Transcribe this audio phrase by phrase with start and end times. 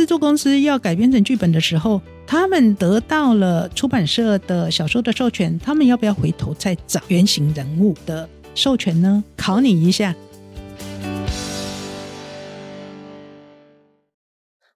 [0.00, 9.22] 制作公司要改编成剧本的时候，他们得到了出版社的小说的授权，他们要不要回头再找原型人物的授权呢？
[9.36, 10.14] 考你一下。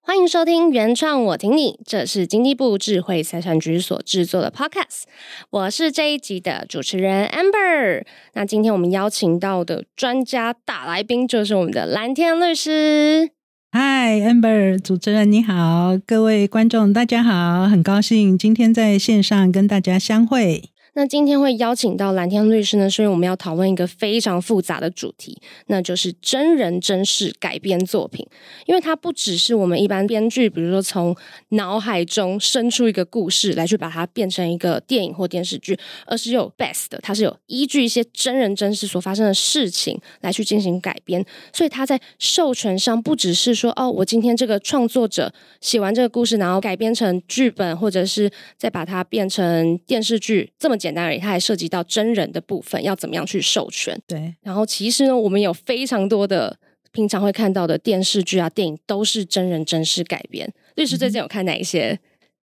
[0.02, 1.80] 欢迎收听原创，我挺你。
[1.86, 5.04] 这是经济部智慧财产局所制作的 Podcast，
[5.48, 8.04] 我是这一集的主持人 Amber。
[8.34, 13.30] 那今天我们邀请到的专家大来宾就是我们的蓝天律师。
[13.76, 20.70] 嗨，Amber，主持人你好，各位观众大家好，很高兴今天在线上跟大家相会。
[20.96, 25.36] 那今天会邀请到蓝天律师呢，是因为我们要讨论一个非常复杂的主题，
[25.66, 28.24] 那就是真人真事改编作品。
[28.66, 31.14] 因为它不只是我们一般编剧，比如说从
[31.48, 35.76] 脑海中生出一个故事来去把它变成一个电影或电视剧，
[36.06, 41.24] 而是有 best 的，它是有依据一些真人真事所发生的事情来去进行改编。
[41.52, 50.78] 所以它在授权上不只是说哦，我今天这个创作者写完这个故事，然后改编成剧本，或者是再把它变成电视剧这么。
[50.84, 53.98] 简单而已，它还涉及到真人的部分，要怎么样去授权？
[54.06, 54.34] 对。
[54.42, 56.58] 然后其实呢，我们有非常多的
[56.92, 60.52] 平常会看到的电视剧啊、电影，都是真人真事改编。
[60.74, 61.98] 律师最近有看哪一些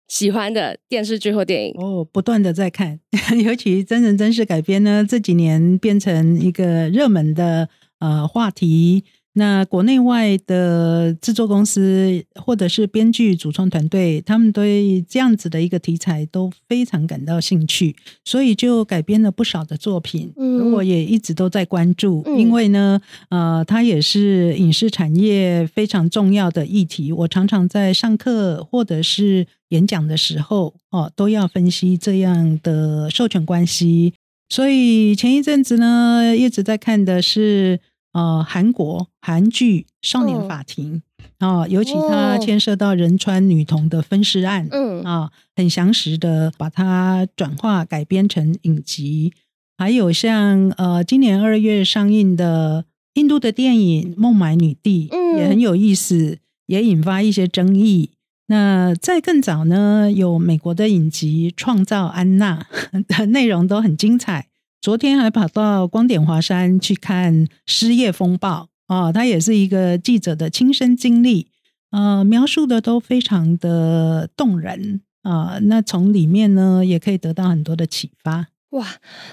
[0.08, 1.74] 喜欢的电视剧或电影？
[1.78, 3.00] 哦，不断的在看，
[3.44, 7.70] 尤其真人真事改编呢，这几年变成一个热门的
[8.00, 9.04] 呃话题。
[9.38, 20.32] 那国内外的制作公司或者是编剧主创团队，他们对这样子的一个题材都非常感到兴趣，所以就改编了不少的作品。
[20.38, 27.12] 嗯，我也一直都在关注，因为呢，呃，它也是影视产业非常重要的议题。
[27.12, 34.14] 我常常在上课或者是演讲的时候，哦，都要分析这样的授权关系。
[34.48, 37.82] 所以前一阵子呢，一直在看的是。
[38.16, 41.02] 呃，韩国韩剧《少年法庭》
[41.46, 49.34] 啊，尤其它牵涉到仁川女童的分尸案，嗯啊，很详实的把它转化改编成影集。
[49.78, 56.38] 还有像呃，今年二月上映的印度的电影《孟买女帝》，嗯也很有意思，
[56.68, 58.12] 也引发一些争议。
[58.48, 62.66] 那在更早呢，有美国的影集《创造安娜》
[63.18, 64.48] 的内容都很精彩。
[64.86, 71.48] 昨天还跑到光点华山去看失业风暴啊，他也是一个记者的亲身经历，
[71.90, 75.58] 呃，描述的都非常的动人啊。
[75.64, 78.46] 那从里面呢，也可以得到很多的启发。
[78.70, 78.88] 哇，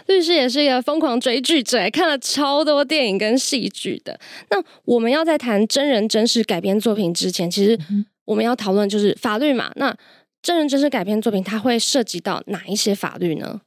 [0.06, 4.18] 律师也是一个疯狂追剧者，看了超多电影跟戏剧的。
[4.48, 7.78] 那我们要在谈真人真事改编作品之前，其实
[8.24, 9.70] 我们要讨论就是法律嘛。
[9.76, 9.94] 那
[10.40, 13.60] 真人真事改编作品，它会涉及到哪一些法律呢？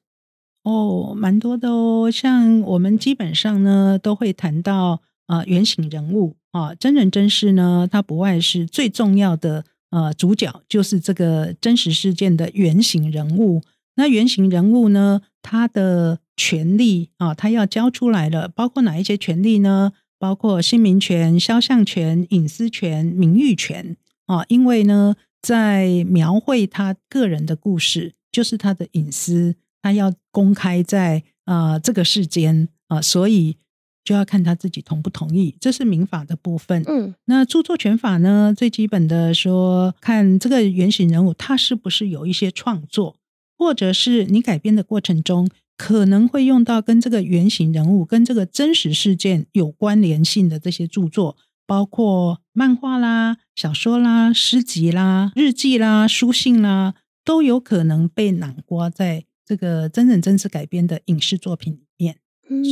[0.66, 2.10] 哦，蛮多的哦。
[2.10, 13.62] 像我们基本上呢，都会谈到啊，原型人物啊，真人真事呢，它不外是最重要的呃主角，就是这个真实事件的原型人物。
[13.98, 19.94] 那原型人物呢，他的权利啊，他要交出来了，包括哪一些权利呢？
[20.18, 24.44] 包括姓名权、肖像权、隐私权、名誉权啊。
[24.48, 29.56] 因为呢，在描绘他个人的故事，就是他的隐私。
[29.86, 33.56] 他要公开在啊这个世间啊，所以
[34.04, 36.82] 就要看他自己同不同意，这是民法的部分。
[36.88, 38.52] 嗯，那著作权法呢？
[38.58, 43.18] 最基本的说，看这个原型人物他是不是有一些创作，
[43.60, 45.48] 或者是你改编的过程中
[45.78, 51.38] 可能会用到跟这个原型人物跟这个真实事件有关联性的这些著作，
[51.68, 59.26] 包括漫画啦、小说啦、诗集啦、日记啦、书信啦，都有可能被囊括在。
[59.46, 62.18] 这个真人真事改编的影视作品里面，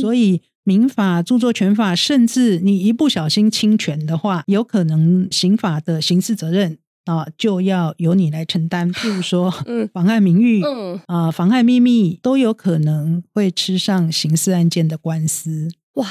[0.00, 8.92] 所以民法、著作权法，甚至你一不小心侵权的话，有可能刑法的刑事责任啊，就要由你来承担。
[8.92, 9.50] 譬如说，
[9.92, 10.62] 妨碍名誉，
[11.06, 15.68] 啊，妨碍秘密，都有可能会吃上刑事案件的官司。
[15.94, 16.08] 哇，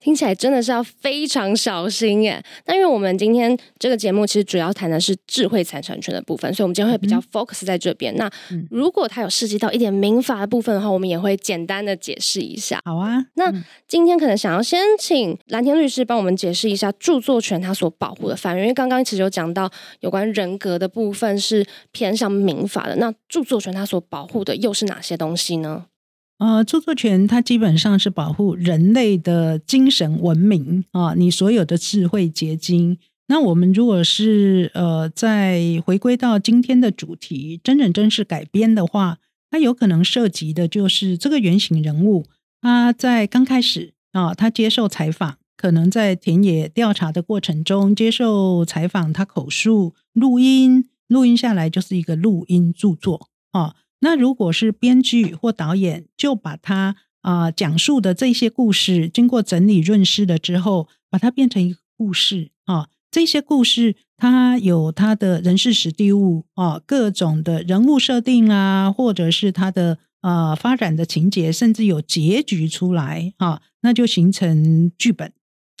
[0.00, 2.42] 听起来真的是要非常小心耶！
[2.64, 8.16] 那因为我们今天这个节目其实主要谈的是智慧财产权的部分，所以我们今天会比较 focus 在这边。
[8.16, 8.30] 那
[8.70, 12.80] 如果它有涉及到一点民法的部分的话，我们也会简单的解释一下。
[12.86, 13.52] 好啊，那
[13.86, 19.70] 今天可能想要先请蓝天律师帮我们解释一下著作权它所保护的范围，因为刚刚其实有讲到
[20.00, 25.84] 有关人格的部分是偏向民法的，那著作权它所保护的又是哪些东西呢？
[26.38, 32.98] 呃，著作权它基本上是保护人类的精神文明啊，你所有的智慧结晶。
[33.28, 39.18] 那我们如果是呃，在回归到今天的主题，真人真事改编的话，
[39.50, 42.26] 它有可能涉及的就是这个原型人物，
[42.60, 53.74] 他在刚开始啊，他接受采访，可能在田野调查的过程中接受采访，他口述录音，录音下来就是一个录音著作啊。
[54.00, 62.88] 那如果是编剧或导演，就把他啊讲述的这些故事，经过整理润饰了之后，把它变成一个故事啊。
[63.10, 75.32] 这些故事它有它的人事史地物啊，各种的人物设定啊，或者是它的呃发展的情节，甚至有结局出来啊，那就形成剧本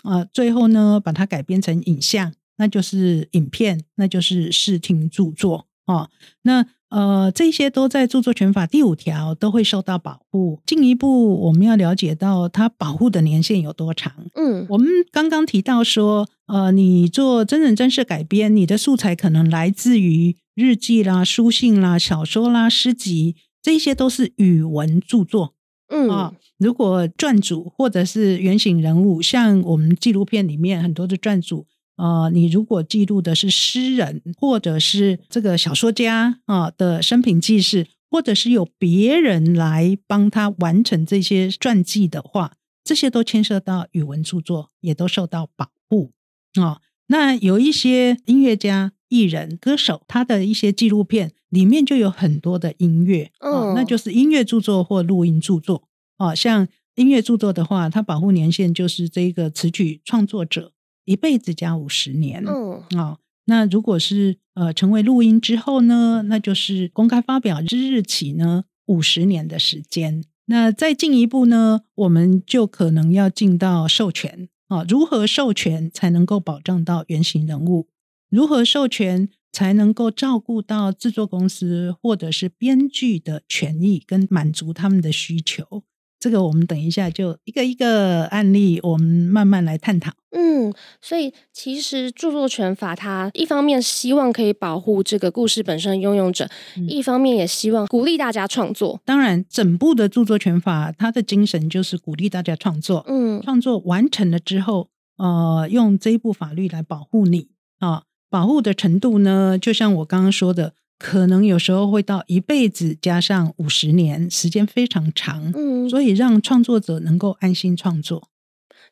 [0.02, 0.24] 啊。
[0.24, 6.08] 最后呢，把它改编成影像，那就是影片，那就是视听著作啊。
[6.42, 10.60] 那呃，这些都在著作权法第五条都会受到保护。
[10.64, 14.12] 进一步，我们要了解到它保护的年限有多长。
[14.34, 25.54] 嗯，我们刚刚提到说，呃，你做真人真事改编，你的素材可能来自于日记啦、书信啦、小说啦、诗集，这些都是语文著作。
[25.88, 31.66] 嗯啊，如果撰主或者是原型人物，像我们纪录片里面很多的撰主。
[31.96, 46.12] 呃，你如果记录的是诗人，或者是这个小说家啊的生平记事，或者是有别人来帮他完成这些传记的话，这些都牵涉到语文著作，也都受到保护
[46.60, 46.80] 啊。
[47.08, 55.88] 那有一些音乐家、艺人、歌手，他的一些纪录片里面就有很多的音乐，哦，那就是音乐著作或录音著作
[56.18, 56.34] 啊。
[56.34, 60.72] 像音乐著作的话，它保护年限就是这个词曲创作者。
[61.06, 63.16] 一辈子加五十年，嗯，啊，
[63.46, 70.22] 那如果是呃成为录音之后呢，那就是公开发表之日起呢五十年的时间。
[70.48, 77.88] 那再进一步呢，我们就可能要进到授权啊，如何授权才能够保障到原型人物？
[78.28, 85.84] 如何授权才能够照顾到制作公司或者是编剧的权益，跟满足他们的需求？
[86.18, 90.12] 这个我们等一下就一个一个案例，我们慢慢来探讨。
[90.30, 96.48] 嗯，所以其实著作权法它一方面希望可以保护这个故事本身拥有者，
[96.88, 99.00] 一方面也希望鼓励大家创作。
[99.04, 103.04] 当然，整部的著作权法它的精神就是鼓励大家创作。
[103.08, 107.48] 嗯，创作完成了之后，呃，用这一部法律来保护你
[107.78, 110.74] 啊，保护的程度呢，就像我刚刚说的。
[110.98, 118.28] 可能有时候会到一辈子加上五十年，时间非常长，嗯，所以让创作者能够安心创作。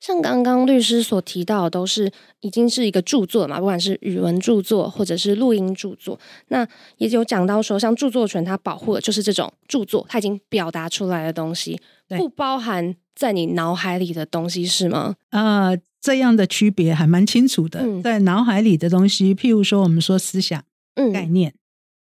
[0.01, 6.19] 像刚刚律师所提到，都是已经是一个著作嘛，不管是语文著作或者是录音著作，
[6.49, 6.67] 那
[6.99, 11.81] 也有讲到说，像著作权它保护的就是这种著作，它已经表达出来的东西，
[12.19, 15.15] 不包含在你脑海里的东西，是吗？
[15.31, 15.71] 啊，
[16.03, 20.63] 这样的区别还蛮清楚的，在脑海里的东西，譬如说我们说思想、
[21.15, 21.55] 概念。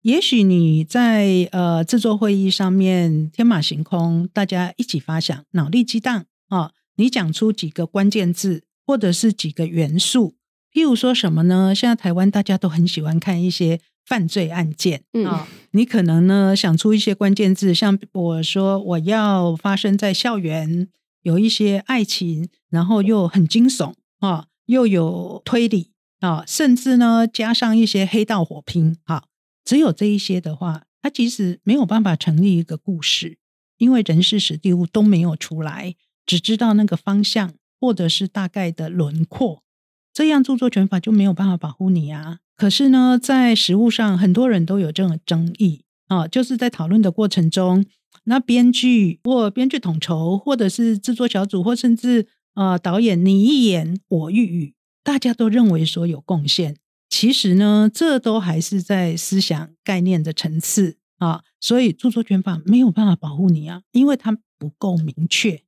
[0.01, 6.71] 也许你在呃制作会议上面天马行空，大家一起发想，脑力激荡啊！
[6.95, 10.33] 你讲出几个关键字，或者是几个元素，
[10.73, 11.75] 譬如说什么呢？
[11.75, 20.87] 现在台湾大家都很喜欢看一些犯罪案件啊，你可能呢想出一些关键字，像我说我要发生在校园，
[21.21, 29.25] 有一些爱情，然后又很惊悚啊，又有推理啊，甚至呢加上一些黑道火拼啊。
[29.71, 33.37] 只有这一些的话，它其实没有办法成立一个故事，
[33.77, 35.95] 因为人事史地物都没有出来，
[36.25, 39.63] 只知道那个方向或者是大概的轮廓，
[40.11, 42.39] 这样著作权法就没有办法保护你啊。
[42.57, 47.85] 可是呢，在实物上，很多人都有这种争议啊，就是在讨论的过程中，
[48.25, 56.75] 那编剧或编剧统筹，或者是制作小组，或甚至呃导演，你一言我一语，大家都认为说有贡献。
[57.11, 65.61] 其实呢，这都还是在思想概念的层次啊，所以著作权法没有办法保护你啊，因为它不够明确。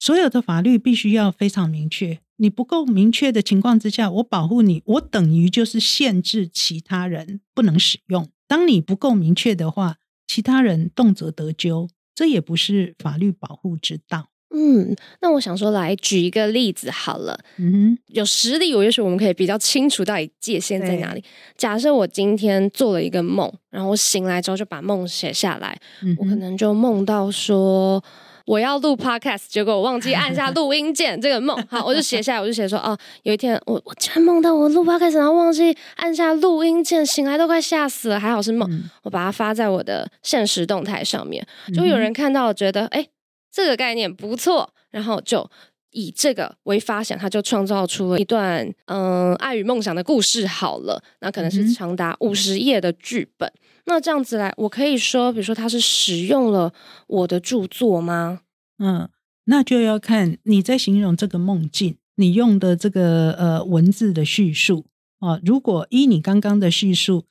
[0.00, 8.30] 所有的法律必须要非常明确，你不够明确的情况之下，我保护你，我等于就是限制其他人不能使用。
[8.46, 14.30] 当你不够明确的话，其他人动辄得咎，这也不是法律保护之道。
[14.60, 17.38] 嗯，那我想说，来举一个例子好了。
[17.58, 21.22] 嗯哼，有实例，我也许我们可以比较清楚到底界限在哪里。
[21.56, 25.78] 假设我今天做了一个梦，然后我醒来之后就把梦写下来，
[26.18, 28.02] 我可能就梦到说
[28.46, 31.20] 我要录 podcast，结果我忘记按下 录音键。
[31.20, 38.18] 这个梦，好，我就写下来，我就写说哦，有一天我我竟然梦到我录 podcast，然后忘记按下录音键，醒来都快吓死了。
[38.18, 38.68] 还好是梦，
[39.04, 43.06] 我把它发在我的现实动态上面，就有人看到觉得哎。
[43.50, 45.50] 这个概念不错，然后就
[45.90, 50.46] 以这个为发想，他就创造出了一段嗯爱与梦想的故事。
[50.46, 53.50] 好了，那可能是长达五十页的剧本。
[53.86, 56.72] 那这样子来，我可以说，比如说他是使用了
[57.06, 58.42] 我的著作吗？
[58.78, 59.08] 嗯，
[59.44, 64.84] 那就要看你在形容这个梦境，你用的这个呃文字的叙述
[65.20, 67.24] 啊，如果依你刚刚的叙述，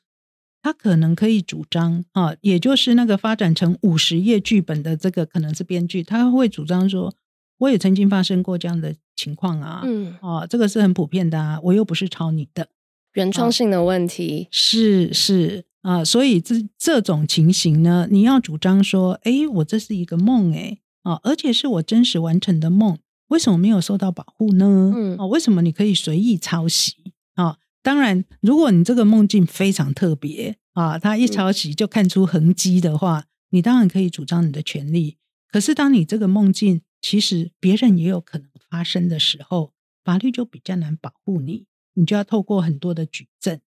[0.68, 7.14] 他可能可以主张啊，也就是那个发展成五十页剧本的这个可能是编剧，他会主张说，
[7.60, 12.68] 我也曾经发生过这样的情况啊，嗯，哦，这个是很普遍的啊，我又不是抄你的，
[13.14, 22.98] 原创性的问题是是啊，所以这这种情形呢，你要主张说，哎，我这是一个梦，哎，啊，而且是我真实完成的梦，
[23.30, 24.92] 为什么没有受到保护呢？
[24.94, 27.17] 嗯，啊，为什么你可以随意抄袭啊？
[27.88, 35.16] 当然，如果你这个梦境非常特别啊，他一抄袭就看出痕迹的话，你当然可以主张你的权利。
[35.50, 39.72] 可是，当你这个梦境其实别人也有可能发生的时候，
[40.04, 41.64] 法律就比较难保护你，
[41.94, 43.58] 你就要透过很多的举证。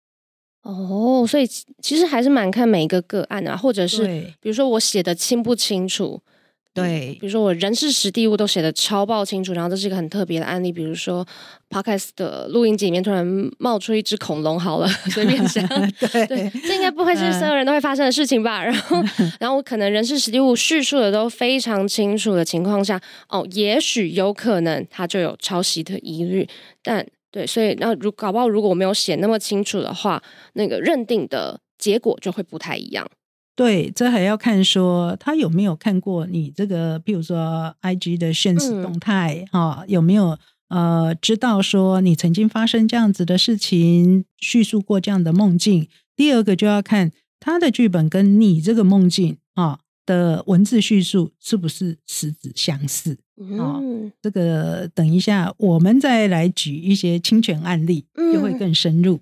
[0.64, 4.04] 哦，所以其实还是蛮看每一个个案啊，或者是
[4.38, 6.22] 比如说我写的清不清楚。
[6.72, 10.70] 对，比如说我人事实地物都写的超爆清楚，然后这是一个很特别的案例。
[10.70, 11.26] 比如说
[11.68, 13.26] ，Podcast 的录音机里面突然
[13.58, 15.66] 冒出一只恐龙，好了， 随便讲，
[16.28, 18.62] 对，这应该不会是所有人都会发生的事情吧？
[18.64, 19.02] 然后，
[19.40, 26.48] 然后我可能人事实地物叙述的都非常清楚的情况下，哦，也许有可能他就有抄袭的疑虑，
[26.84, 30.22] 但对，所以那如搞不好如果我没有写那么清楚的话，
[30.52, 33.04] 那个认定的结果就会不太一样。
[33.60, 40.38] 对，这还要看说他有没有看过你这个，譬如说 I G 的现实动态啊，有没有
[40.70, 45.86] 呃知道说你曾经发生这样子的事情，叙述过这样的梦境。
[46.16, 53.18] 第二个就要看他的剧本跟你这个梦境啊的文字叙述是不是实质相似
[53.58, 53.76] 啊。
[54.22, 59.20] 这个等一下我们再来举一些侵权案例，就会更深入。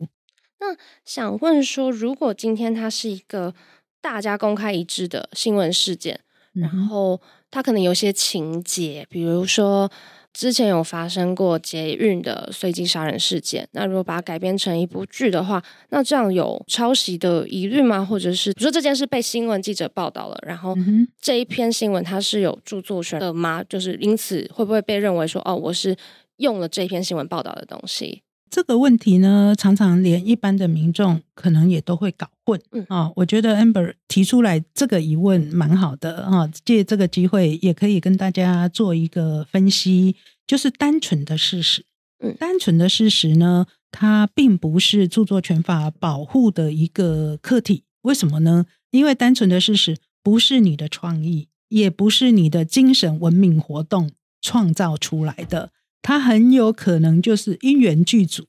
[0.60, 3.52] 那想问说，如果今天他是一个。
[4.00, 6.20] 大家公开一致的新闻事件，
[6.52, 9.90] 然后它可能有些情节，比如说
[10.32, 13.68] 之前有发生过捷运的随机杀人事件。
[13.72, 18.04] 那如果把它改编成一部剧的话，那这样有抄袭的疑虑吗？
[18.04, 20.76] 或者是比如说这件事被新闻记者报道了，然后
[21.20, 23.64] 这一篇新闻它是有著作权的吗？
[23.64, 25.96] 就是因此会不会被认为说哦，我是
[26.36, 28.22] 用了这篇新闻报道的东西？
[28.50, 32.58] 这个问题呢，常常连一般的民众可能也都会搞混。
[32.72, 41.84] 嗯啊，我觉得 Amber 提出来这个疑问蛮好的啊，借这个机会也可以跟大家做一个分析，就是单纯的事实。
[42.20, 47.84] 嗯，单纯的事实呢，它并不是著作权法保护的一个课题。
[48.02, 48.64] 为什么呢？
[48.90, 55.70] 因为单纯的事实不是你的创意，也不是你的精神文明活动创造出来的。
[56.00, 58.46] 它很有可能就是因缘具足，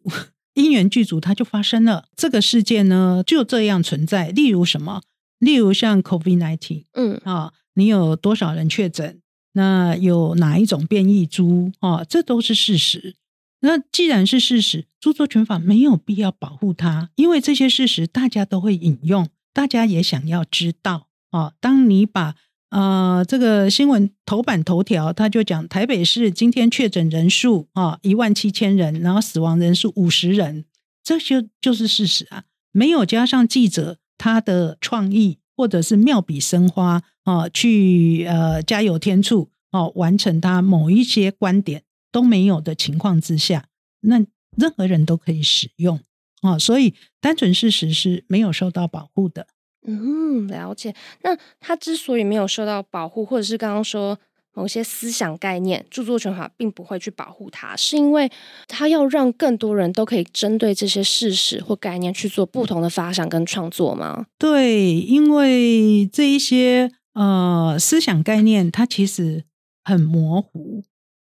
[0.53, 4.29] 因缘具足，它就发生了这个事件呢，就这样存在。
[4.29, 5.01] 例如什么？
[5.39, 9.21] 例如像 COVID nineteen，嗯啊，你有多少人确诊？
[9.53, 12.03] 那有哪一种变异株啊？
[12.03, 13.15] 这都是事实。
[13.61, 21.53] 那既然是事实，著作权法没有必要保护它，因为这些事实大家都会引用，大家也想要知道啊。
[21.59, 22.35] 当你把
[22.69, 30.65] 呃，这个新闻头版头条，他就讲台北市今天确诊人数啊一万七千人，然后死亡人数五十人，
[31.03, 32.43] 这就就是事实啊。
[32.71, 43.67] 没有加上记者他的创意或者是妙笔生花啊，去呃加油添醋哦，完成他某一些观点都没有的情况之下，
[44.01, 44.19] 那
[44.55, 45.99] 任何人都可以使用
[46.41, 46.59] 啊。
[46.59, 49.47] 所以单纯事实是没有受到保护的。
[49.87, 50.93] 嗯，了解。
[51.21, 54.19] 那他之所以没有受到保护，或者是刚刚说
[54.53, 58.29] 某些思想概念，著作权法并不会去保护他，是因为
[58.67, 64.25] 他要让更多人都可以针对这些事实或概念去做不同的发想跟创作吗？
[64.37, 69.45] 对，因为这一些呃思想概念，它其实
[69.83, 70.83] 很模糊，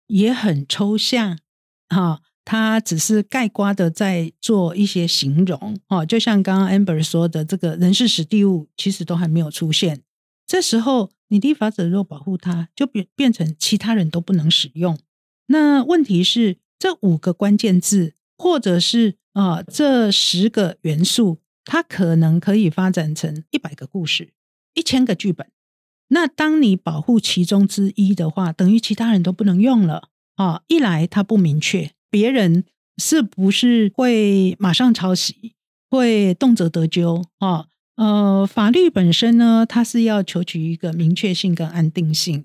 [0.08, 1.38] 也很抽象，
[1.88, 2.20] 哈。
[2.44, 10.02] 他只是盖瓜的在做一些形容哦，就像刚刚 Amber 说的，这个人事史地物其实都还没有出现。
[10.46, 14.98] 这时候，你立法者若保护它，就变变成其他人都不能使用。
[15.46, 24.34] 那问题是，这五个关键字，或者是啊这十个元素，它可能可以发展成一百个故事、
[24.74, 25.46] 一千个剧本。
[26.08, 30.62] 那当你保护其中之一的话，等于其他人都不能用了啊！
[30.68, 31.92] 一来它不明确。
[32.14, 32.62] 别人
[32.96, 35.56] 是不是会马上抄袭，
[35.90, 37.66] 会动辄得咎啊？
[37.96, 42.44] 呃，法律本身呢，它是要求取一个明确性跟安定性。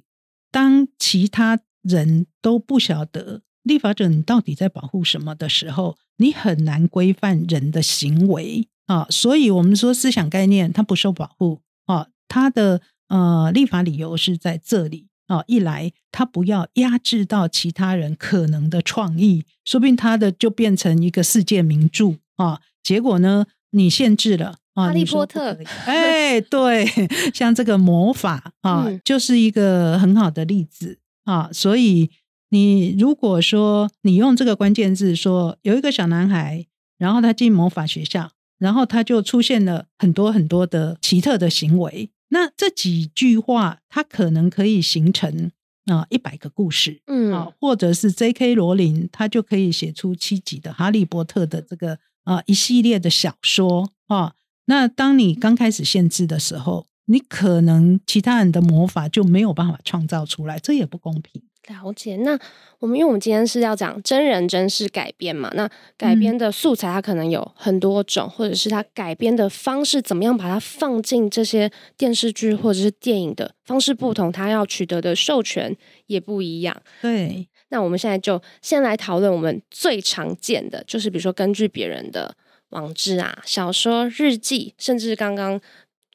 [0.50, 9.06] 当其他人都不晓得立法者你到底在保护什么的时候，你很难规范人的行为啊。
[9.12, 22.60] 所以，我们说思想概念它不受保护啊，它的呃立法理由是在这里哦，一来他不要压制到其他人可能的创意，说不定他的就变成一个世界名著啊。
[22.84, 26.86] 结果呢，你限制了啊，哈利波特，哎，对，
[27.34, 31.50] 像这个魔法啊，就是一个很好的例子啊。
[31.54, 32.12] 所以
[32.50, 36.66] 你如果说你用这个关键字说有一个小男孩，
[36.98, 38.32] 然后他进魔法学校。
[38.60, 42.10] 然后他就出现了很多很多的奇特的行为。
[42.30, 45.52] 那这几句话，它可能可以形成
[45.86, 48.56] 啊一百个故事，嗯啊，或者是 J.K.
[48.56, 54.34] 罗琳，他就可以写出七集的《哈利波特》的这个啊一系列的小说啊。
[54.66, 61.42] 那当你刚开始限制的时候，你可能其他人的魔法就没有办法创造出来，这也不公平。
[61.70, 62.38] 了解，那
[62.80, 75.76] 我们因为我们今天是要讲真人真事改编嘛，那改编的素材它可能有很多种，或者是它改编的方式怎么样把它放进这些电视剧或者是电影的方式不同，它要取得的授权
[76.08, 76.76] 也不一样。
[77.02, 82.36] 对，那我们现在就先来讨论我们最常见的，就是比如说根据别人的
[82.70, 85.62] 网志啊、小说、日记，甚至刚刚。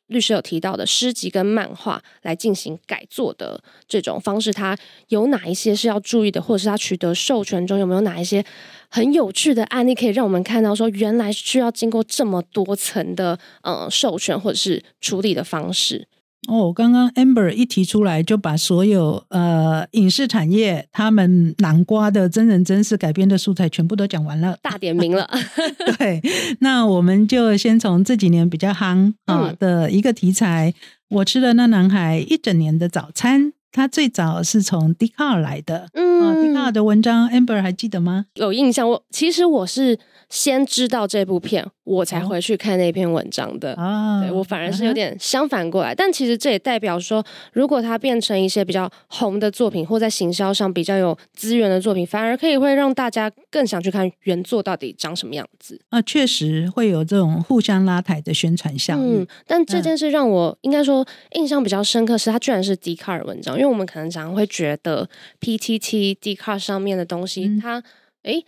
[0.08, 4.76] 律师有提到的诗集跟漫画来进行改作的这种方式，它
[5.08, 8.44] 有哪一些是要注意的，或者是它取得授权中有没有哪一些
[8.88, 16.06] 很有趣的案例，可以让我们看到说，原来需要经过这么多层的呃授权或者是处理的方式。
[16.48, 25.28] 哦，刚刚 Amber 一提出来，就把所有呃影视产业他们南瓜的真人真事改编的素材全部都讲完了，大点名了。
[25.98, 26.20] 对，
[26.60, 30.72] 那我们就先从这几年比较夯啊的一个题材，
[31.08, 33.52] 我吃了那男孩一整年的早餐。
[33.76, 38.26] 他最早是从 d 卡尔来的，嗯 d 卡尔的文章，Amber 还记得吗？
[38.34, 38.88] 有印象。
[38.88, 39.98] 我其实我是
[40.30, 41.66] 先知道这部片。
[41.84, 47.22] 我才回去看那篇文章的啊，对我反而是有点相反过来，但其实这也代表说，
[47.52, 59.20] 如果它变成一些比较红的作品，或在行销上比较有资源的作品，反而可以会让大家更想去看原作到底长什么样子啊，确实会有这种互相拉抬的宣传效应。
[59.20, 65.06] 嗯，但这件事让我应该说印象比较深刻，是它居然是 d 卡尔文章，因为我们可能常常会觉得
[65.40, 67.82] PTT d 卡上面的东西，它
[68.22, 68.42] 哎。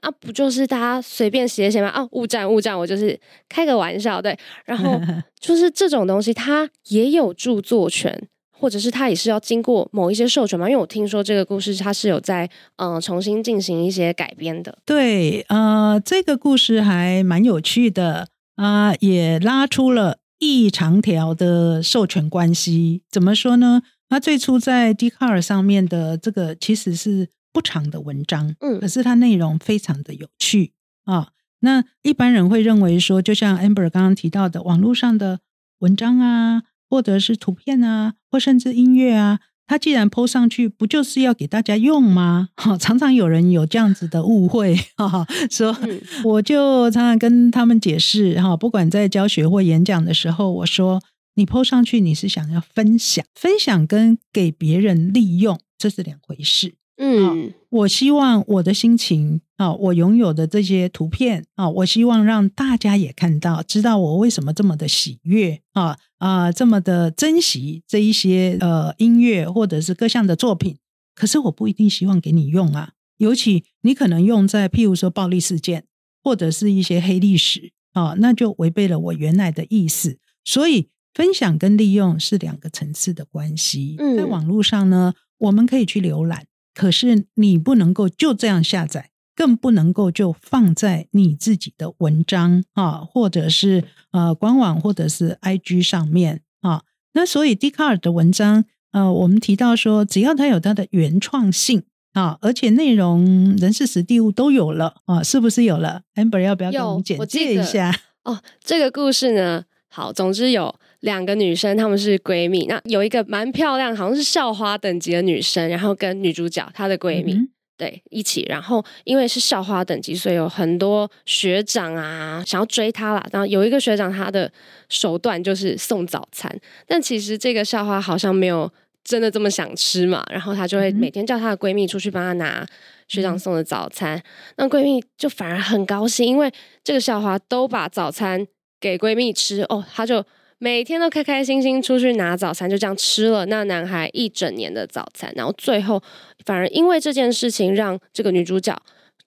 [0.00, 1.88] 啊，不就是大家随便写写吗？
[1.88, 4.38] 啊，误战误战，我就是开个玩笑，对。
[4.64, 5.00] 然后
[5.40, 10.68] 就是这种东西，它也有著作权，或者是它也是要经过某一些授权嘛？
[10.68, 14.78] 因为我听说这个故事它是有在嗯重新进行一些改编的。
[14.84, 23.02] 对，呃，这个故事还蛮有趣的啊，也拉出了一长条的授权关系。
[23.10, 23.82] 怎么说呢？
[24.10, 27.30] 那最初在 d 卡尔上面的这个其实是。
[27.58, 30.74] 不长的文章，嗯，可是它内容非常的有趣
[31.06, 31.30] 啊。
[31.58, 35.40] 那一般人会认为说，就像 Amber 刚刚提到的，网络上的
[35.80, 42.50] 文章啊，或者是图片啊，或甚至音乐啊，它既然 PO 上去，不就是要给大家用吗？
[42.62, 45.76] 哈，常常有人有这样子的误会，哈，说
[46.22, 51.02] 我就常常跟他们解释，哈，不管在教学或演讲的时候，我说
[51.34, 56.76] 你 PO 上去，你是想要分享，分享跟给别人利用，这是两回事。
[57.00, 70.76] 嗯，我希望我的心情啊，我拥有的这些图片啊，我希望让大家也看到，知道我为什么这么的喜悦啊啊，这么的珍惜这一些呃音乐或者是各项的作品。
[71.14, 75.84] 可是我不一定希望给你用啊，尤其你可能用在譬如说暴力事件
[76.22, 80.18] 或者是一些黑历史啊，那就违背了我原来的意思。
[80.44, 83.96] 所以分享跟利用是两个层次的关系。
[84.16, 86.46] 在网络上呢，我们可以去浏览。
[86.78, 96.84] 可是你不能够就这样下载，更不能够就放在你自己的文章啊，或者是呃官网或者是 IG 上面啊。
[97.14, 107.92] 那所以 d 卡尔的文章，呃，我们提到说，只要它有它的原创性啊，而且内容、人事、实地物都有了啊，是不是有了？amber 要不要给我们简介一下？
[108.22, 110.76] 哦，这个故事呢，好，总之有。
[111.00, 112.66] 两个女生，她们是闺蜜。
[112.66, 117.38] 那有一个蛮漂亮，好像是校花等级的女生，然后跟女主角她的闺蜜
[117.76, 118.44] 对一起。
[118.48, 123.24] 然后因为是校花等级，所以有很多学长啊想要追她啦。
[123.32, 124.50] 然后有一个学长，他的
[124.88, 126.52] 手段就是送早餐，
[126.86, 128.68] 但其实这个校花好像没有
[129.04, 130.26] 真的这么想吃嘛。
[130.32, 132.66] 然后她就会每天叫她的闺蜜出去帮她拿
[133.06, 134.20] 学长送的早餐。
[134.56, 138.44] 那闺蜜就反而很高兴，因为这个校花都把早餐
[138.80, 140.24] 给闺蜜吃哦，她就。
[140.60, 146.02] 每天都开开心心出去拿早餐，就这样吃了那男孩一整年的早餐，然后最后
[146.44, 148.76] 反而因为这件事情，让这个女主角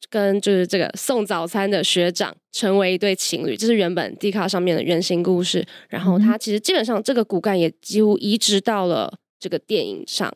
[0.10, 3.56] 跟就是这个送早餐的学长成为一对情侣。
[3.56, 10.34] 这是原本 D 卡上面的原型故事，然后他其实基本上这个骨干也几乎移植到了这个电影上。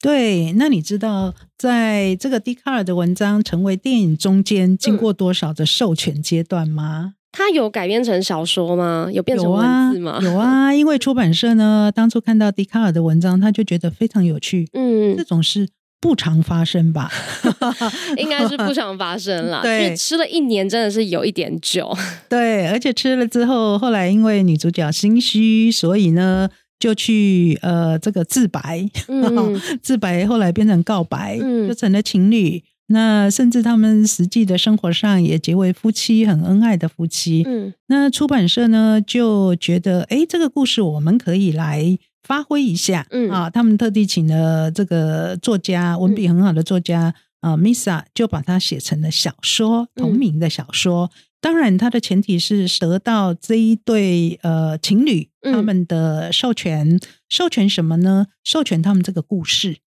[0.00, 7.14] 对，那你知道在这个笛卡尔的文章成为电影中间经过多少的授权阶段吗？
[7.32, 9.08] 它有改编成小说吗？
[9.10, 15.66] 有变成文字吗？， 有啊，因为出版社呢，当初看到笛卡尔的文章，他就觉得非常有趣，嗯这，种事
[15.98, 17.10] 不常发生吧？
[18.18, 19.62] 应该是不常发生了。
[19.64, 21.96] 对吃了一年真的是有一点久。
[22.28, 32.62] 对，而且吃了之后，后来因为女主角心虚，所以呢，就去呃这个自白，嗯自白后来变成告白，嗯就成了情侣。
[32.88, 37.42] 那甚至他们实际的生活上也结为夫妻，很恩爱的夫妻。
[37.46, 37.72] 嗯。
[37.86, 43.30] 那出版社呢就觉得，哎，这个故事我们可以来发挥一下，嗯。
[43.30, 51.10] 啊，他们特地请了这个作家，文笔很好的作家啊、Misa，就把它写成了小说，同名的小说。
[51.40, 55.52] 当然，它的前提是得到这一对呃情侣嗯。
[55.54, 58.26] 他们的授权，授权什么呢？
[58.44, 59.78] 授权他们这个故事，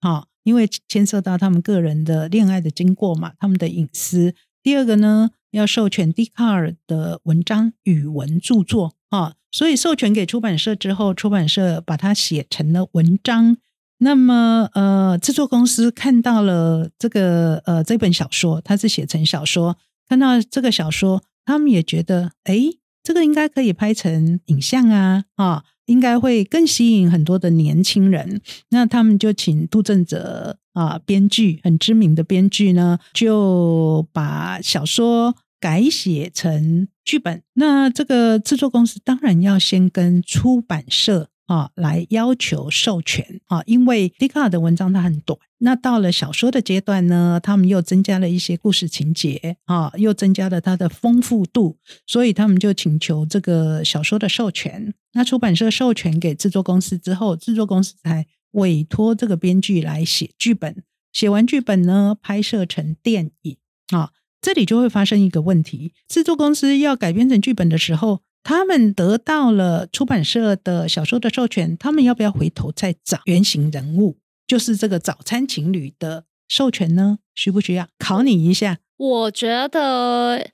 [0.00, 4.34] 好、因为牵涉到他们个人的恋爱的经过嘛，他们的隐私。
[4.62, 13.56] 第二个呢，要授权笛卡尔的文章语文著作啊，所以授权给出版社之后，出版社把它写成了文章。
[13.98, 19.78] 那么，呃，制作公司看到了这个呃这本小说，它是写成小说，
[20.08, 28.40] 看到这个小说，他们也觉得，诶，这个应该可以拍成影像啊，啊，应该会更吸引很多的年轻人。
[28.70, 37.42] 那他们就请杜正哲啊，编剧很知名的编剧呢，就把小说改写成剧本。
[37.54, 45.38] 那这个制作公司当然要先跟出版社啊来要求授权啊，因为笛卡尔的文章它很短。
[45.58, 54.92] 那到了小说的阶段呢，他们又增加了一些故事情节啊，又增加了它的丰富度，所以他们就请求这个小说的授权。
[55.12, 60.82] 那出版社授权给制作公司之后，制作公司才委托这个编剧来写剧本。
[61.12, 63.56] 写完剧本呢，拍摄成电影
[63.90, 64.10] 啊，
[64.42, 77.18] 这里就会发生一个问题：制作公司要改编成剧本的时候，他们得到了出版社的小说的授权，他们要不要回头再找原型人物，就是这个早餐情侣的授权呢？
[77.34, 77.88] 需不需要？
[77.98, 78.78] 考你一下。
[78.96, 80.50] 我觉得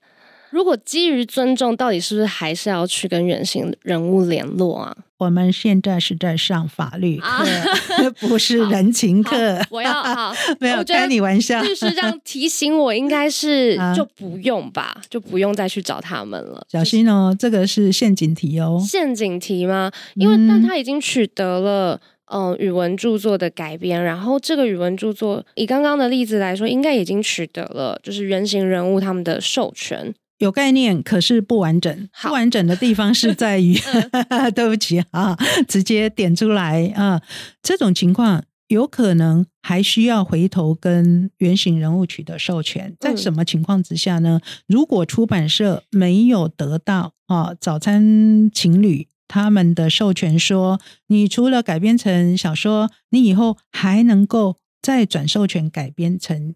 [0.51, 4.95] 如果基于尊重，到底是不是还是要去跟原型人物联络啊？
[5.17, 7.43] 我们现在是在上法律课，啊
[8.19, 9.59] 不是人情课。
[9.69, 11.61] 我要好， 没有开你玩笑。
[11.61, 16.65] 律师这样提醒我，应该是 啊就不用吧，就不用再去找他们了。
[16.69, 18.81] 小心哦，这个是陷阱题哦。
[18.85, 19.91] 陷阱题吗？
[20.15, 21.99] 因为嗯但他已经取得了。
[22.33, 30.13] 嗯，语文著作的改编，然后这个语文著作以刚刚的例子来说，应该已经取得了就是原型人物他们的授权。
[30.41, 32.09] 有概念，可是不完整。
[32.23, 33.77] 不完整的地方是在于，
[34.55, 37.21] 对不起啊，直接点出来啊。
[37.61, 42.95] 这种情况有可能还需要回头跟原型人物取得授权。
[42.99, 44.41] 在嗯什么情况之下呢？
[44.65, 56.55] 如果出版社没有得到啊早餐情侣他们的授权说，你除了改编成小说，你以后还能够再转授权改编成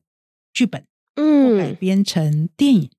[0.51, 0.85] 剧本。
[1.17, 2.89] 嗯改嗯编成电影。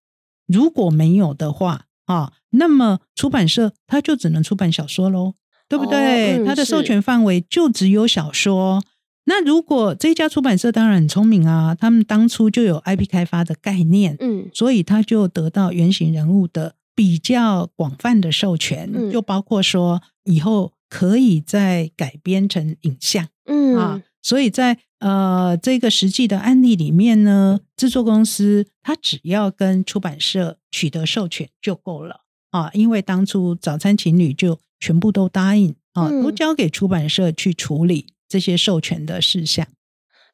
[0.47, 5.35] 如果没有的话啊，那么出版社它就只能出版小说喽，
[5.69, 6.37] 对不对？
[6.39, 8.83] 哦嗯它的授是权范围就只有小说。
[9.29, 23.27] 那如果这家出版社当然很聪明啊，他们当初就有 IP 开发的概念，嗯所以他就得到原型人物的比较广泛的授权，嗯就包括说以后可以再改编成影像。
[23.47, 39.65] 嗯啊，所以在呃这个实际的案例里面呢，制作公司它只要跟出版社取得授权就够了啊，因为当初早餐情侣就全部都答应啊，嗯都交给出版社去处理这些授权的事项。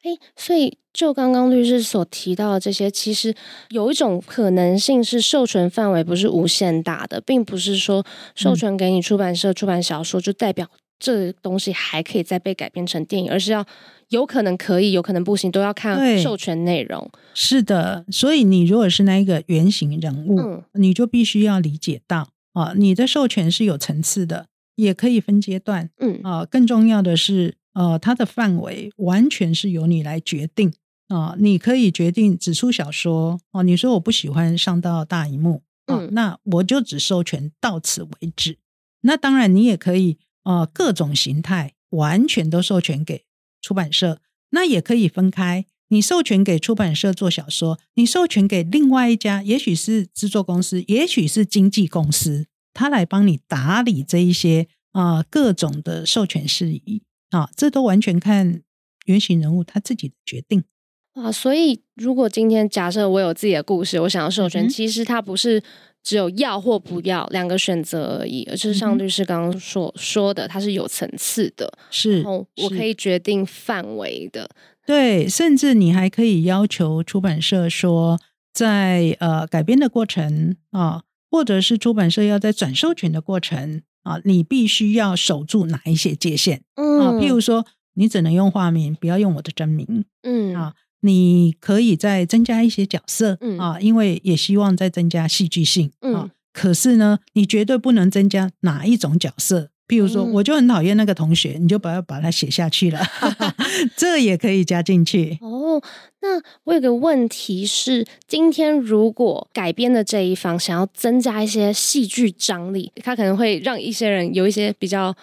[0.05, 3.35] 哎，所以就刚刚律师所提到的这些，其实
[3.69, 10.69] 有一种可能性是授权范围不是无限大的，并不是说授权给你出版社出版小说，就代表
[11.03, 13.67] 这东西还可以再被改编成电影，而是要
[14.11, 17.11] 有可能可以，有可能不行，都要看授权内容。
[17.35, 25.91] 是的，所以你如果是那一个原型人物，嗯你就必须要理解到啊，你的授权是有层次的，也可以分阶段。
[25.99, 30.73] 嗯啊，更重要的是，呃，它的范围完全是由你来决定
[31.09, 38.57] 啊、你可以决定只出小说哦、你说我不喜欢上到大荧幕啊、嗯那我就只授权到此为止。
[39.03, 43.25] 那当然，你也可以呃各种形态完全都授权给
[43.61, 45.67] 出版社，那也可以分开。
[45.89, 58.63] 你授权给出版社做小说，你授权给另外一家，也许是制作公司，也许是经纪公司，他来帮你打理这一些啊、呃各种的授权事宜啊，这都完全看
[59.05, 60.65] 原型人物他自己的决定。
[61.13, 65.63] 啊，所以如果今天假设我有自己的故事，我想要授权，其实它不是
[66.03, 74.51] 只有要或不要两个选择而已，而是像律师刚刚所说的，它是有层次的，是，我可以决定范围的。
[74.85, 78.19] 对，甚至你还可以要求出版社说，
[78.53, 87.13] 在呃改编的过程啊，或者是出版社要在转授权的过程啊，你必须要守住哪一些界限啊？
[87.13, 90.75] 譬如说，你只能用化名，不要用我的真名，嗯啊。
[91.03, 96.31] 你可以再增加一些角色嗯啊，因为也希望再增加戏剧性啊。
[96.53, 99.71] 可是呢，你绝对不能增加哪一种角色。
[99.89, 103.01] 譬如说，我就很讨厌那个同学，你就把要把它写下去了，
[103.97, 105.39] 这也可以加进去。
[105.41, 105.83] 哦，
[106.23, 115.15] 那我有个问题是，今天如果改编的这一方想要增加一些戏剧张力，他可能会让一些人有一些比较。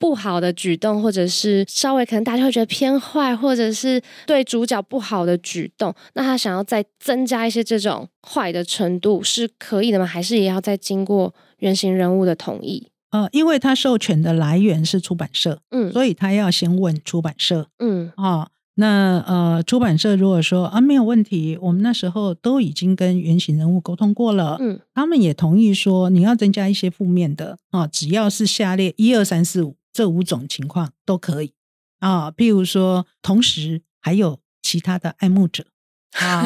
[0.00, 10.06] 不好的举动，或者是稍微可能大家会觉得偏坏，或者是对主角不好的举动，那他想要再增加一些这种坏的程度，是可以的吗？
[10.06, 12.88] 还是也要再经过原型人物的同意？
[13.10, 29.76] 呃，因为他授权的来源是出版社，嗯，所以他要先问出版社，嗯，啊，那呃，出版社如果说啊没有问题，我们那时候都已经跟原型人物沟通过了，嗯，他们也同意说你要增加一些负面的啊，只要是下列一二三四五。
[29.92, 31.54] 这五种情况都可以。
[31.98, 35.66] 啊，譬如说，同时还有其他的爱慕者。
[36.18, 36.44] 啊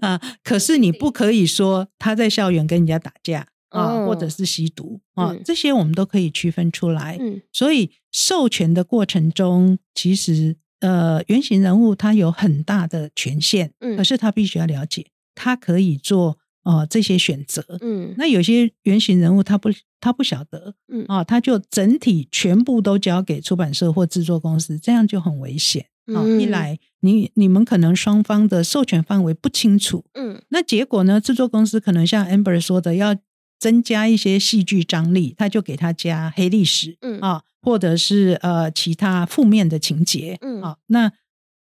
[0.00, 7.16] 啊，可是你不可以说他在校园跟人家打架啊，或者是吸毒啊，这些我们都可以区分出来。
[7.20, 16.38] 嗯，所以授权的过程中，其实呃，原型人物他有很大的权限，嗯，可是他必须要了解，他可以做。
[16.64, 19.70] 哦，这些选择，嗯，那有些原型人物他不
[20.00, 25.86] 他不晓得，嗯啊，他就整体全部都交给出版社或制作公司，这样就很危险。
[26.14, 33.16] 啊，一来你你们可能双方的授权范围不清楚，嗯，那结果呢，制作公司可能像 Amber 说的，要
[33.58, 41.12] 增加一些戏剧张力，他就给他加黑历史，嗯啊，或者是呃其他负面的情节，嗯啊，那。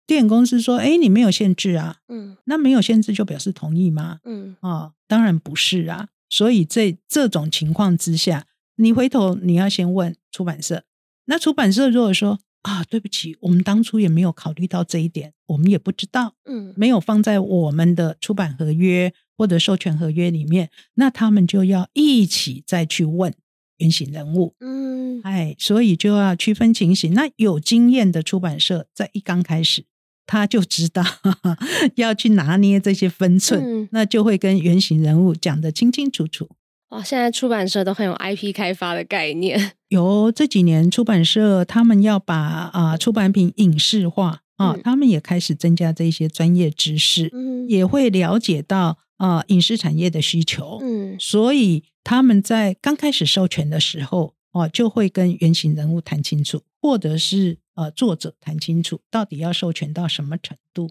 [0.06, 4.20] 电影公司说：“哎，你没有限制啊，嗯，那没有限制就表示同意吗？
[4.24, 6.08] 嗯，啊，当然不是啊。
[6.28, 10.84] 所以在这种情况之下，你回头你要先问出版社。
[11.26, 23.32] 那出版社如果说啊，对不起，我们当初也没有考虑到这一点，我们也不知道，嗯，没有放在我们的出版合约或者授权合约里面，那他们就要一起再去问
[23.78, 27.14] 原型人物，嗯，哎，所以就要区分情形。
[27.14, 29.84] 那有经验的出版社在一刚开始。”
[30.28, 31.02] 他就知道
[31.96, 36.48] 要去拿捏这些分寸，嗯那就会跟原型人物讲得清清楚楚。
[36.90, 39.72] 哇，现在出版社都很有 IP 开发的概念。
[39.88, 50.78] 有这几年出版社他们要把啊出版品影视化啊，他们也开始增加这些专业知识，嗯也会了解到啊影视产业的需求。
[50.82, 57.58] 嗯，所以他们在刚开始授权的时候哦，就会跟原型人物谈清楚，或者是。
[57.78, 60.90] 呃，作者谈清楚到底要授权到什么程度？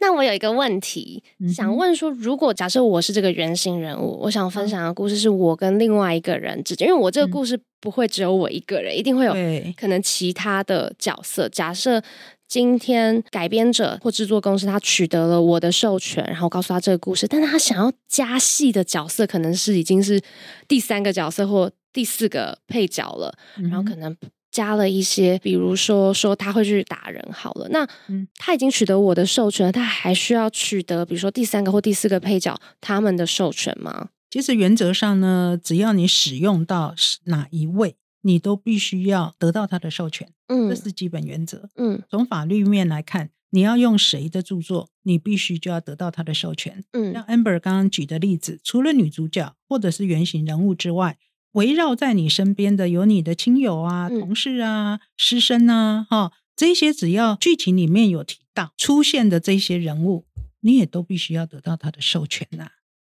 [0.00, 1.22] 那我有一个问题
[1.54, 9.34] 想问说，如果假设我是这个原型人物，我想分享的故事是我跟另外一个人之间，因为我这个故事不会只有我一个人，一定会有
[9.76, 11.46] 可能其他的角色。
[11.50, 12.02] 假设
[12.48, 20.18] 今天改编者或制作公司他取得了我的授权，然后告诉他这个故事，但是他想要加戏的角色可能是已经是
[20.66, 24.16] 第三个角色或第四个配角了，然后可能。
[24.52, 27.88] 加了一些，比如说说他会去打人，好了，那
[28.36, 34.10] 他已经取得我的授权，他还需要取得，比如说第三个或第四个配角他们的授权吗？
[34.28, 41.70] 其实原则上呢，只要你使用到哪一位，你都必须要得到他的授权，嗯，这是基本原则。
[41.76, 46.84] 嗯，从法律面来看，你要用谁的著作，你必须就要得到他的授权。
[46.92, 51.16] 嗯，像 Amber 刚刚举的例子，除了女主角或者是原型人物之外。
[51.52, 60.26] 围绕在你身边的有你的亲友啊、同事啊、师生啊，哈，这些只要剧情里面有提到出现的这些人物，
[60.60, 62.68] 你也都必须要得到他的授权呐，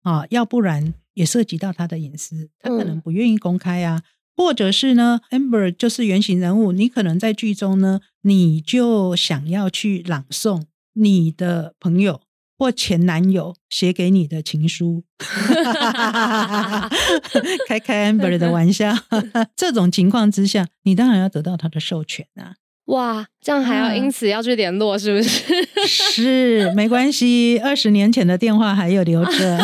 [0.04, 4.04] 啊，要不然也涉及到他的隐私，他可能不愿意公开啊，
[4.36, 12.22] 或者是呢，Amber 就是原型人物，你可能在剧中呢，你就想要去朗诵你的朋友。
[12.58, 15.04] 或前男友写给你的情书，
[17.68, 18.96] 开开 Amber 的玩笑。
[19.56, 22.56] 这种情况之下，你当然要得到他的授权啊。
[22.86, 25.66] 哇，这样还要因此要去联络，是不是？
[25.88, 29.58] 是，没关系，二十年前的电话还有留着，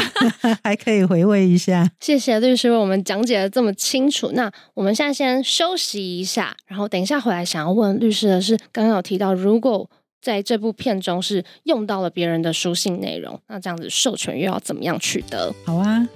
[0.64, 1.88] 还可以回味一下。
[2.00, 4.32] 谢谢律师为我们讲解的这么清楚。
[4.34, 9.88] 那我们现在先休息一下，然后等一下回来想要问律师的是，刚刚有提到，如果
[10.22, 15.52] 在这部片中是用到了别人的书信内容，那这样子授权又要怎么样取得？
[15.66, 16.08] 好啊。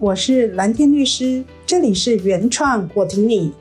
[0.00, 3.52] 我是蓝天律师，这里是原创，我挺你。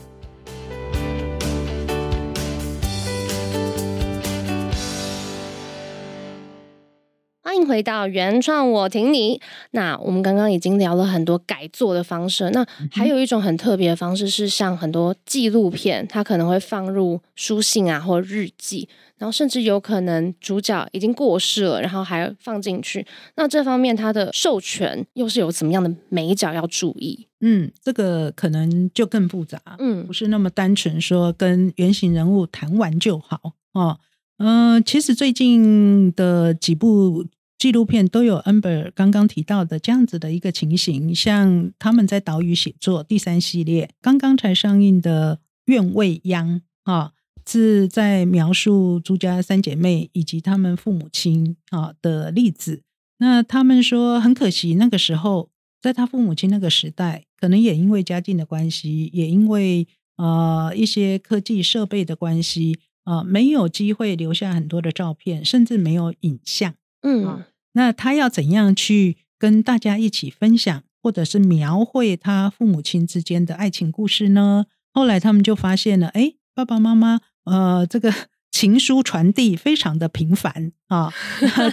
[7.59, 9.39] 迎回到原创，我挺你。
[9.71, 18.87] 那我们刚刚已经聊了很多改作的方式，那还有一种很特别的方式是，像很多纪录片，它可能会放入书信啊，或日记。
[19.17, 23.05] 然后甚至有可能主角已经过世了，然后还放进去。
[23.35, 27.27] 那这方面它的授权又是有怎么样的美角要注意？
[27.41, 33.99] 嗯，这个可能就更复杂，嗯，不是那么单纯说跟原型人物谈完就好哦。
[34.37, 37.25] 嗯，其实最近的几部
[37.59, 47.11] 纪录片都有 Amber 刚刚提到的这样子的一个情形，像他们在岛屿写作第三系列刚刚才上映的《愿未央》啊。
[47.51, 52.83] 是在描述朱家三姐妹以及他们父母亲啊的例子。
[53.17, 55.49] 那他们说很可惜，那个时候
[55.81, 66.75] 在他父母亲那个时代，可能也因为家境的关系，也因为呃一些科技设备的关系啊，没有机会留下很多的照片，甚至没有影像。
[67.01, 74.65] 嗯，那他要怎样去跟大家一起分享，或者是描绘他父母亲之间的爱情故事呢？
[74.91, 77.21] 后来他们就发现了，哎，爸爸妈妈。
[77.45, 78.13] 呃，这个
[78.51, 81.11] 情书传递非常的频繁啊，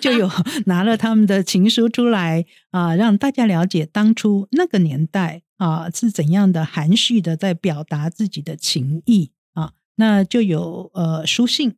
[0.01, 0.31] 就有
[0.67, 9.73] 拿了他们的情书出来啊，让大家了解当初那个年代啊是怎样的含蓄的在表达自己的情意啊。
[9.97, 11.75] 那就有呃书信，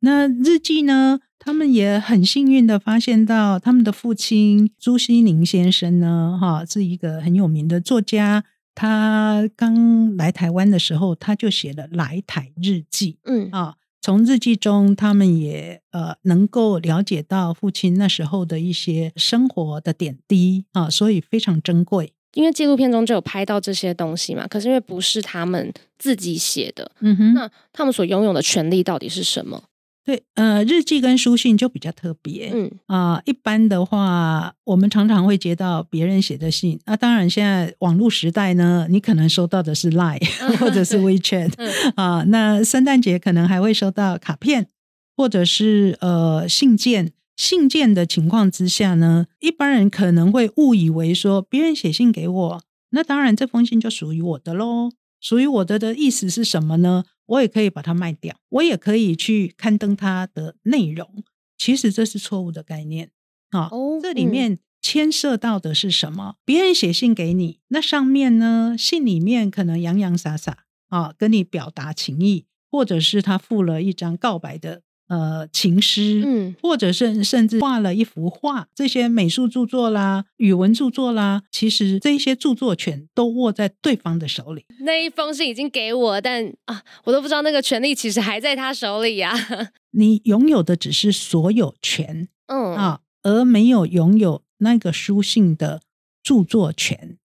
[0.00, 8.44] 那日记呢，他们也很幸运的发现到他们的父亲朱西宁先生呢，哈，是一个很有名的作家。
[8.74, 13.12] 他刚来台湾的时候，他就写了《来台日记》。
[13.24, 22.12] 嗯啊，从日记中，他们也呃能够了解到父亲那时候的一些生活的点滴啊，所以非常珍贵。
[22.34, 29.64] 因为纪录片中就有拍到这些东西嘛，可是因为不是他们自己写的，嗯哼，那他们所拥有的权利到底是什么？
[30.02, 36.80] 对，呃，日记跟书信就比较特别，嗯啊，一般的话，我们常常会接到别人写的信。
[36.86, 41.52] 那当然，现在网络时代呢，你可能收到的是 Line 或者是 WeChat
[41.96, 42.24] 啊。
[42.28, 44.68] 那圣诞节可能还会收到卡片，
[45.16, 47.12] 或者是呃信件。
[47.36, 54.90] 信件的情况之下呢，一般人可能会误以为说别人写信给我，那当然这封信就属于我的喽。
[55.22, 57.04] 属于我的的意思是什么呢？
[57.30, 61.22] 我也可以把它卖掉，我也可以去刊登它的内容。
[61.56, 63.10] 其实这是错误的概念
[63.50, 63.70] 啊！
[64.02, 66.36] 这里面牵涉到的是什么？
[66.44, 74.82] 别人写信给你，那上面呢，信里面可能洋洋洒洒啊，跟你表达情意，或者是他附了一张告白的。
[75.10, 84.64] 呃，情诗，嗯，或者是甚至画了一幅画，这些美术著作啦、语文著作啦，其实这些著作权都握在对方的手里。
[84.82, 89.34] 那一封信已经给我，但啊，我都不知道那个权利其实还在他手里呀。
[89.90, 95.80] 你拥有的只是所有权，嗯啊，而没有拥有那个书信的
[96.22, 97.16] 著作权。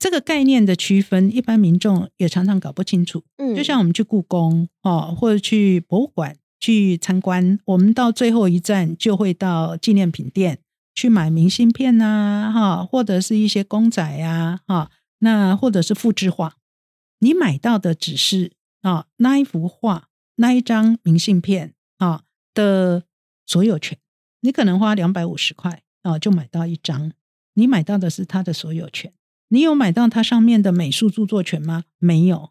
[0.00, 3.22] 这个概念的区分，一般民众也常常搞不清楚。
[3.36, 6.36] 嗯，就像我们去故宫哦，或者去博物馆。
[6.60, 10.58] 去参观，我们到最后一站就会到纪念品店
[10.94, 14.90] 去买明信片呐，哈，或者是一些公仔呀，哈，
[15.20, 16.56] 那或者是复制画。
[17.20, 23.04] 你买到的只是啊那一幅画、那一张明信片啊的
[23.46, 23.98] 所有权。
[24.40, 27.12] 你可能花两百五十块啊就买到一张，
[27.54, 29.12] 你买到的是它的所有权。
[29.48, 31.84] 你有买到它上面的美术著作权吗？
[31.98, 32.50] 没有。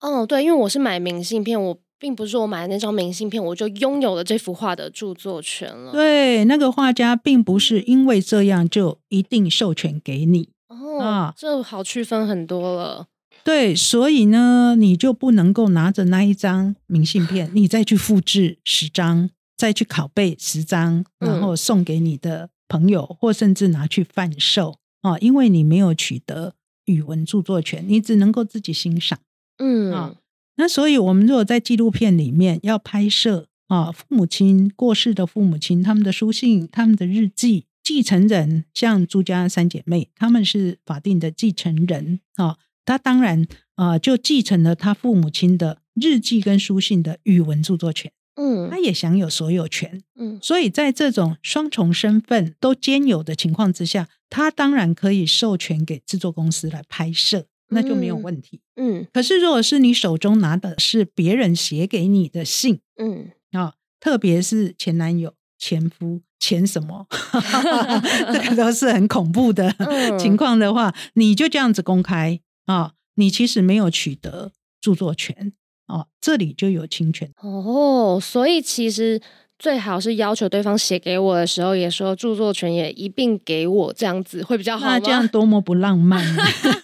[0.00, 1.80] 哦，对，因为我是买明信片，我。
[1.98, 5.92] 并不是我买的那张明信片，我就拥有了这幅画的著作权了。
[5.92, 11.32] 对，那个画家并不是因为这样就一定授权给你哦。
[11.36, 13.06] 这好区分很多了。
[13.44, 26.54] 对，所以呢，你就不能够拿着那一张明信片，你再去复制十张，再去拷贝十张，然后送给你的朋友，或甚至拿去贩售啊，因为你没有取得
[26.86, 29.18] 语文著作权，你只能够自己欣赏。
[29.58, 30.14] 嗯啊。
[30.56, 42.56] 那所以，我们如果在纪录片里面要拍摄啊，父母亲过世的父母亲他们的书信、他们的日记，继承人像朱家三姐妹，他们是法定的继承人啊。
[42.84, 50.00] 他当然啊、就继承了他父母亲的日记跟书信的语文著作权，嗯他也享有所有权。
[50.18, 58.60] 嗯所以在这种双重身份都兼有的情况之下，他当然可以授权给制作公司来拍摄，那就没有嗯问题。
[58.76, 67.06] 嗯可是如果是你手中拿的是别人写给你的信嗯啊、特别是前男友、前夫、前什么，
[68.32, 75.52] 这个都是很恐怖的嗯情况的话，你就这样子公开啊、你其实没有取得著作权
[75.86, 77.30] 哦、这里就有侵权。
[77.40, 79.20] 哦，所以其实
[79.58, 84.92] 最好是要求对方写给我的时候，也说著作权也一并给我，这样子会比较好吗？
[84.92, 86.22] 那这样多么不浪漫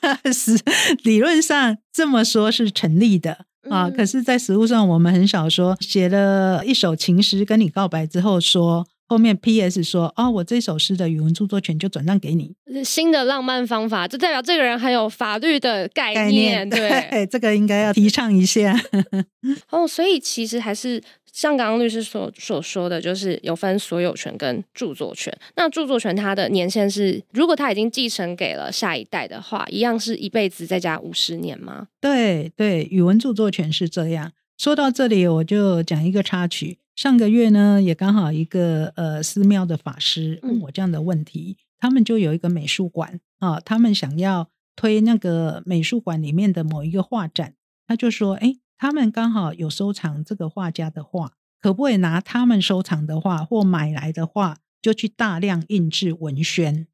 [0.00, 0.18] 啊！
[0.32, 0.58] 是
[1.02, 3.32] 理论上这么说是成立的
[3.68, 8.86] 啊，嗯可是，在实物上我们很少说写了一首情诗跟你告白之后说。
[9.12, 9.84] 后面 P.S.
[9.84, 17.26] 说哦，我这首诗的语文著作权就转让给你，新的浪漫方法，就代表这个人很有法律的概概念，对对。
[17.26, 18.74] 这个应该要提倡一下。
[19.68, 20.98] 哦，所以其实还是
[21.30, 25.30] 像刚刚律师所所说的，就是有分所有权跟著作权。
[25.56, 31.88] 那著作权它的年限是，如果他已经继承给了下一代的话，一样是一辈子再加五十年吗？
[32.00, 34.32] 对对，语文著作权是这样。
[34.56, 36.78] 说到这里，我就讲一个插曲。
[36.94, 47.54] 上个月呢，也刚好一个呃寺庙的法师问我这样的问题，他们就有一个美术馆啊，他们想要推那个美术馆里面的某一个画展，
[47.86, 56.86] 他就说，哎，他们刚好有收藏这个画家的画，可不可以拿他们收藏的画或买来的画，就去大量印制文宣？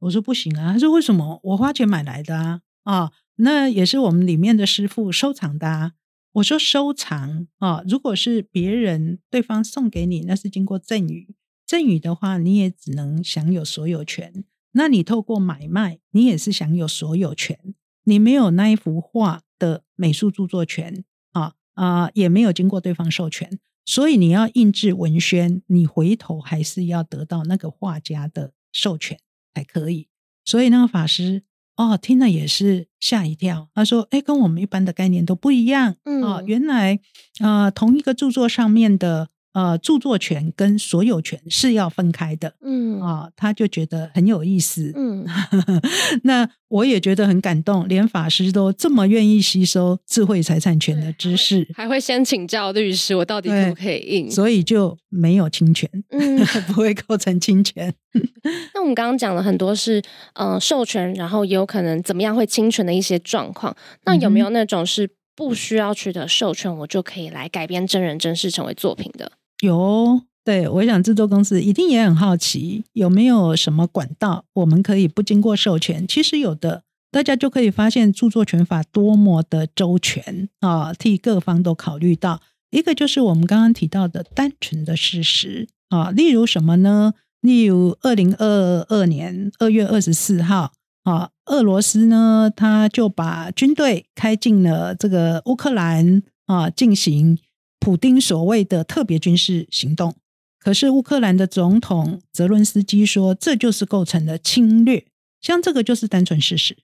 [0.00, 1.40] 我说不行啊，他说为什么？
[1.42, 5.92] 我花钱买来的啊，啊，那也是我们里面的师傅收藏的啊。
[6.36, 11.34] 我说收藏啊，如果是别人对方送给你，那是经过赠与，
[11.66, 14.44] 赠与的话，你也只能享有所有权。
[14.72, 17.58] 那你透过买卖，你也是享有所有权，
[18.04, 29.18] 你没有那一幅画的美术著作权啊啊，也没有经过对方授权，所以你要印制文宣，你回头还是要得到那个画家的授权
[29.54, 30.08] 才可以。
[30.44, 31.44] 所以那个法师
[31.76, 33.68] 哦，听了也是吓一跳。
[33.74, 35.96] 他说：“哎，跟我们一般的概念都不一样。
[36.04, 36.98] 嗯哦，原来
[37.40, 44.92] 呃，同一个著作上面的呃著作权跟所有权是要分开的嗯啊、他就觉得很有意思。
[44.94, 45.24] 嗯
[46.24, 54.30] 那我也觉得很感动，连法师都这么愿意吸收智慧财产权的知识，还会先请教律师，我到底可不可以印？
[54.30, 56.38] 所以就没有侵权，嗯，
[56.68, 57.94] 不会构成侵权。
[58.74, 60.02] 那我们刚刚讲了很多是
[60.34, 63.74] 呃授权，然后也有可能怎么样会侵权的一些状况。
[64.04, 69.32] 那有没有那种是不需要取得授权，我就可以来改编真人真事成为作品的？
[69.60, 76.06] 有，对我想制作公司一定也很好奇，有没有什么管道我们可以不经过授权？
[76.06, 82.40] 其实有的，大家就可以发现著作权法多么的周全啊，替各方都考虑到。
[82.70, 87.14] 一个就是我们刚刚提到的单纯的事实啊，例如什么呢？
[87.40, 90.72] 例如二零二二年二月二十四号
[91.04, 97.38] 啊，俄罗斯呢，他就把军队开进了这个乌克兰啊，进行
[97.78, 100.14] 普丁所谓的特别军事行动。
[100.58, 105.06] 可是乌克兰的总统泽伦斯基说，这就是构成了侵略，
[105.40, 106.76] 像这个就是单纯事实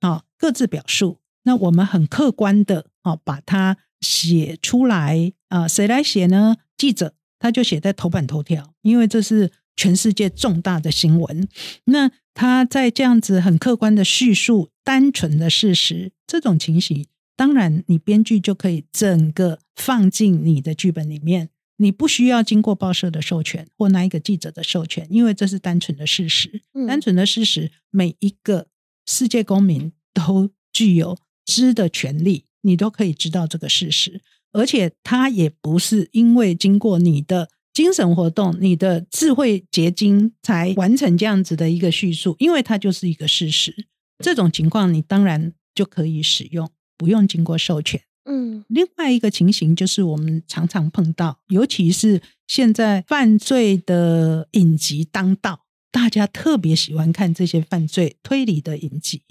[0.00, 1.18] 啊，各自表述。
[1.42, 6.56] 那我们很客观的啊，把它写出来啊，谁来写呢？
[6.78, 11.46] 记者他就写在头版头条，因为这是全世界重大的新闻。
[11.84, 17.06] 那他在这样子很客观的叙述单纯的事实，这种情形，
[17.36, 21.50] 当然你编剧就可以整个放进你的剧本里面。
[21.78, 26.62] 你不需要经过报社的授权或那一个记者的授权，因为这是单纯的事实。
[26.72, 28.68] 嗯单纯的事实，每一个
[29.04, 34.22] 世界公民都具有知的权利，你都可以知道这个事实。
[34.52, 43.86] 而且，它也不是因为经过你的精神活动、你的智慧结晶才完成这样子的一个叙述，因为它就是一个事实。
[44.24, 48.00] 这种情况，你当然就可以使用，不用经过授权。
[48.24, 48.64] 嗯。
[48.68, 59.22] 另外一个情形就是我们常常碰到，尤其是现在犯罪的影集当道，大家特别喜欢看这些犯罪推理的影集。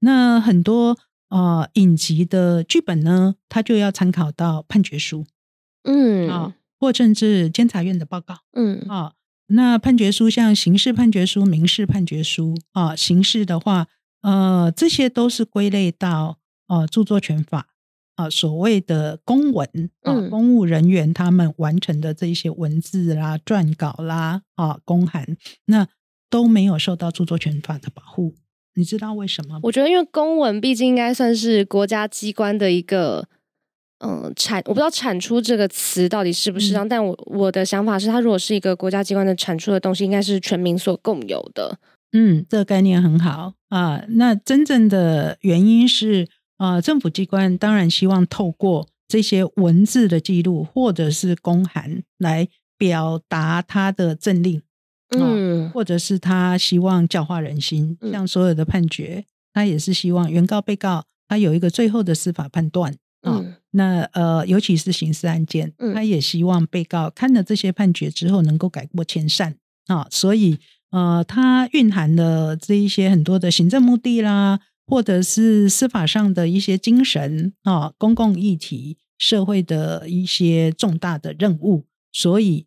[0.00, 0.96] 那很多
[1.30, 5.26] 呃影集的剧本呢，它就要参考到判决书。
[5.84, 6.28] 嗯。
[6.28, 8.38] 啊、或甚至监察院的报告。
[8.52, 8.80] 嗯。
[8.88, 9.14] 啊、
[9.48, 13.88] 那判决书像刑事判决书、民事判决书啊、刑事的话，
[14.22, 16.38] 呃，这些都是归类到
[16.68, 17.68] 呃著作权法
[18.16, 25.36] 啊、所谓的公文啊、嗯公务人员他们完成的这一些文字啦、撰稿啦啊、公函，
[25.66, 25.86] 那
[26.30, 28.34] 都没有受到著作权法的保护。
[28.74, 29.60] 你知道为什么吗？
[29.62, 33.26] 我觉得，因为公文毕竟应该算是国家机关的一个，
[34.00, 41.78] 嗯，产我不知道“产出”这个词到底是不是这样，但我我的想法是，它如果是一个国家机关的产出的东西，应该是全民所共有的。
[42.12, 44.02] 嗯，这个概念很好啊。
[44.08, 54.62] 那真正的原因是啊，政府机关当然希望透过这些文字的记录或者是公函来表达他的政令。
[55.10, 63.40] 嗯，或者是他希望教化人心，像所有的判决，他也是希望原告、被告他有一个最后的司法判断啊。
[63.70, 69.54] 那呃，尤其是刑事案件，他也希望被告看了这些判决之后能够改过迁善
[69.86, 70.08] 啊。
[70.10, 70.58] 所以
[70.90, 82.66] 呃，它蕴含了这一些很多的行政目的啦，或者是司法上的一些精神啊，公共议题、社会的一些重大的任务，所以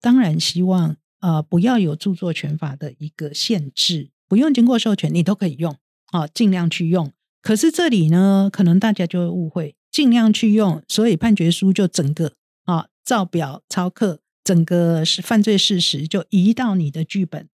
[0.00, 0.96] 当然希望。
[1.22, 5.76] 呃，不要有著作权法的一个限制，不用经过授权，你都可以用，
[6.12, 7.12] 啊，尽量去用。
[7.42, 12.32] 可是这里呢，可能大家就会误会，尽量去用，所以判决书就整个
[12.64, 17.50] 啊照表抄课，整个是犯罪事实就移到你的剧本，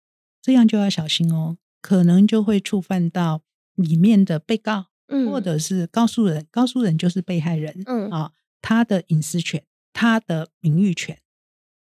[0.42, 3.42] 这样就要小心哦，可能就会触犯到
[3.75, 9.62] 里面的被告，嗯，或者是告诉人，告诉人就是被害人，嗯啊，他的隐私权，
[9.93, 11.18] 他的名誉权。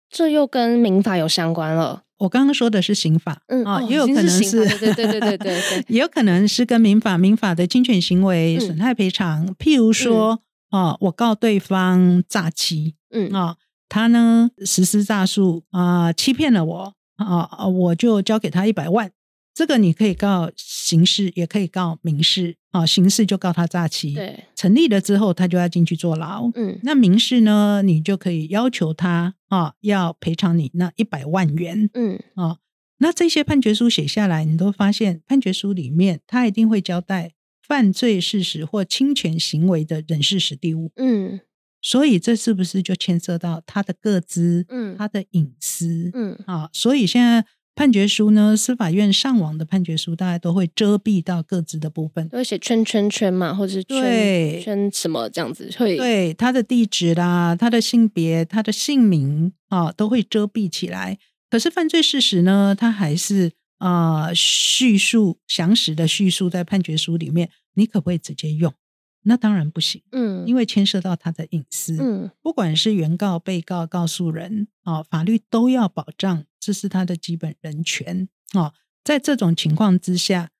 [0.10, 2.04] 这又跟民法有相关了。
[2.20, 9.54] 我刚刚说的是刑法，嗯啊，也有可能是，对对对对对对， 也有可能是跟民法、民法的侵权行为、损害赔偿。
[9.56, 13.58] 譬如说，啊，我告对方诈欺，嗯啊，
[13.88, 19.12] 他呢实施诈术啊，欺骗了我啊，我就交给他一百万。
[19.58, 22.86] 这个你可以告刑事，也可以告民事啊。
[22.86, 26.52] 刑事就告他诈欺，对，成立了之后，他就要进去坐牢。
[26.54, 31.90] 嗯，那民事呢，你就可以要求他啊，要赔偿你那一百万元。
[31.96, 32.58] 嗯啊，
[33.00, 37.32] 那这些判决书写下来，你都发现判决书里面他一定会交代
[37.68, 40.92] 犯罪事实或侵权行为的人事实地物。
[40.98, 41.40] 嗯，
[41.82, 44.68] 所以这是不是就牵涉到他的个资？
[44.70, 46.12] 嗯，他的隐私？
[46.14, 47.44] 嗯啊，所以现在。
[47.78, 48.58] 判决书呢？
[48.58, 61.20] 司法院上网的判决书，大家都会遮蔽到各自的部分，都会写圈圈圈嘛，或者是圈圈什么这样子，会对他的地址啦、他的性别、他的姓名啊，都会遮蔽起来。
[61.52, 68.74] 可是犯罪事实呢，他还是啊叙述详实的叙述在判决书里面，你可不可以直接用？
[69.28, 78.74] 那当然不行，嗯，因为牵涉到他的隐私，嗯，不管是原告、被告、告诉人啊，法律都要保障，这是他的基本人权啊。
[79.04, 80.52] 在这种情况之下，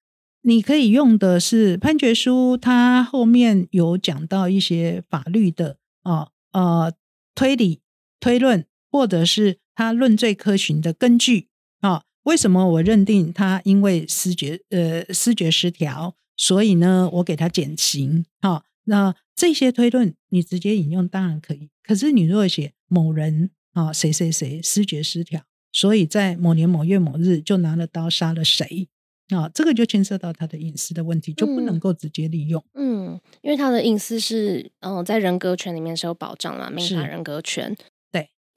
[0.42, 6.94] 你可以用的是判决书，它后面有讲到一些法律的啊呃
[7.34, 7.80] 推理
[8.20, 11.48] 推论，或者是他论罪科询的根据
[11.80, 12.04] 啊。
[12.24, 16.16] 为什么我认定他因为失觉呃失觉失调？
[16.38, 28.88] 所以呢，我给他减刑，好，那这些推论你直接引用当然可以，可是你如果写某人啊，谁谁谁失觉失调，所以在某年某月某日就拿了刀杀了谁
[29.30, 32.64] 啊，这个就牵涉到他的隐私的问题，就不能够直接利用。
[32.76, 37.76] 嗯，因为他的隐私是嗯，在人格权里面是有保障嘛，民法人格权。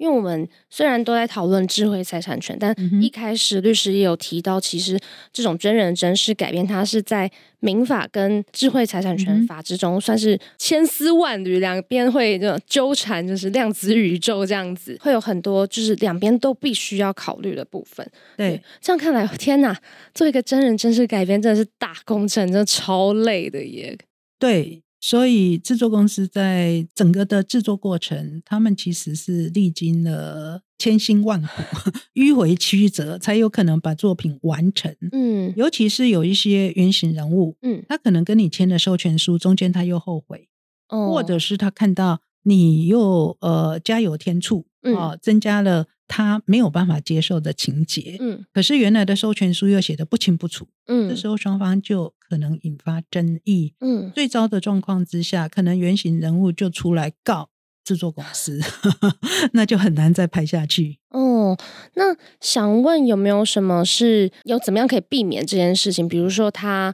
[0.01, 4.99] 因为我们虽然都在讨论智慧财产权，但一开始律师也有提到，其实
[5.31, 18.11] 这种真人真事改变，它是在民法跟智慧财产权法之中，算是千丝万缕，两边会就纠缠，就是量子宇宙这样子，会有很多就是两边都必须要考虑的部分。
[18.39, 19.79] 对，这样看来，天哪，
[20.15, 23.99] 做一个真人真事改编真的是大工程，真的超累的耶。
[24.39, 24.83] 对。
[25.01, 31.49] 所以制作公司在整个的制作过程，他们其实是历经了千辛万苦、
[32.15, 34.95] 迂回曲折，才有可能把作品完成。
[35.13, 40.49] 嗯，尤其是有一些原型人物，嗯，他可能跟你签了授权书，中间他又后悔，
[40.89, 45.87] 或者是他看到你又呃加油添醋啊，增加了。
[46.13, 57.51] 他没有办法接受的情节，嗯，可是原来的授权书又写的不清不楚，嗯，这时候双方就可能引发争议，嗯，最糟的状况之下，可能原型人物就出来告
[57.85, 58.59] 制作公司，
[59.55, 60.99] 那就很难再拍下去。
[61.11, 61.57] 哦，
[61.95, 66.09] 那想问有没有什么是有怎么样可以避免这件事情？
[66.09, 66.93] 比如说他。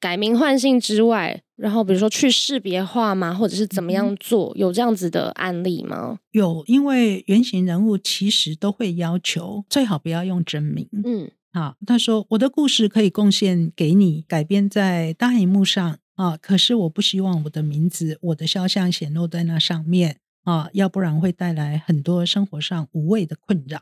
[0.00, 4.52] 改名换姓之外，然后比如说去识别化吗，或者是怎么样做？
[4.56, 6.18] 有这样子的案例吗？
[6.32, 10.88] 有，因为原型人物其实都会要求最好不要用真名。
[11.04, 23.78] 嗯，啊，他说我的故事可以贡献给你，改编在大荧幕上啊，可是我不希望我的名字、我的肖像显露在那上面啊，要不然会带来很多生活上无谓的困扰。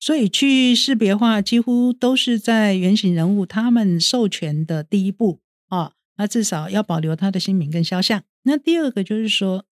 [0.00, 8.24] 所以去识别化几乎都是在原型人物他们授权的第一步啊，那至少要保留他的姓名跟肖像。
[8.42, 9.64] 那第二个就是说，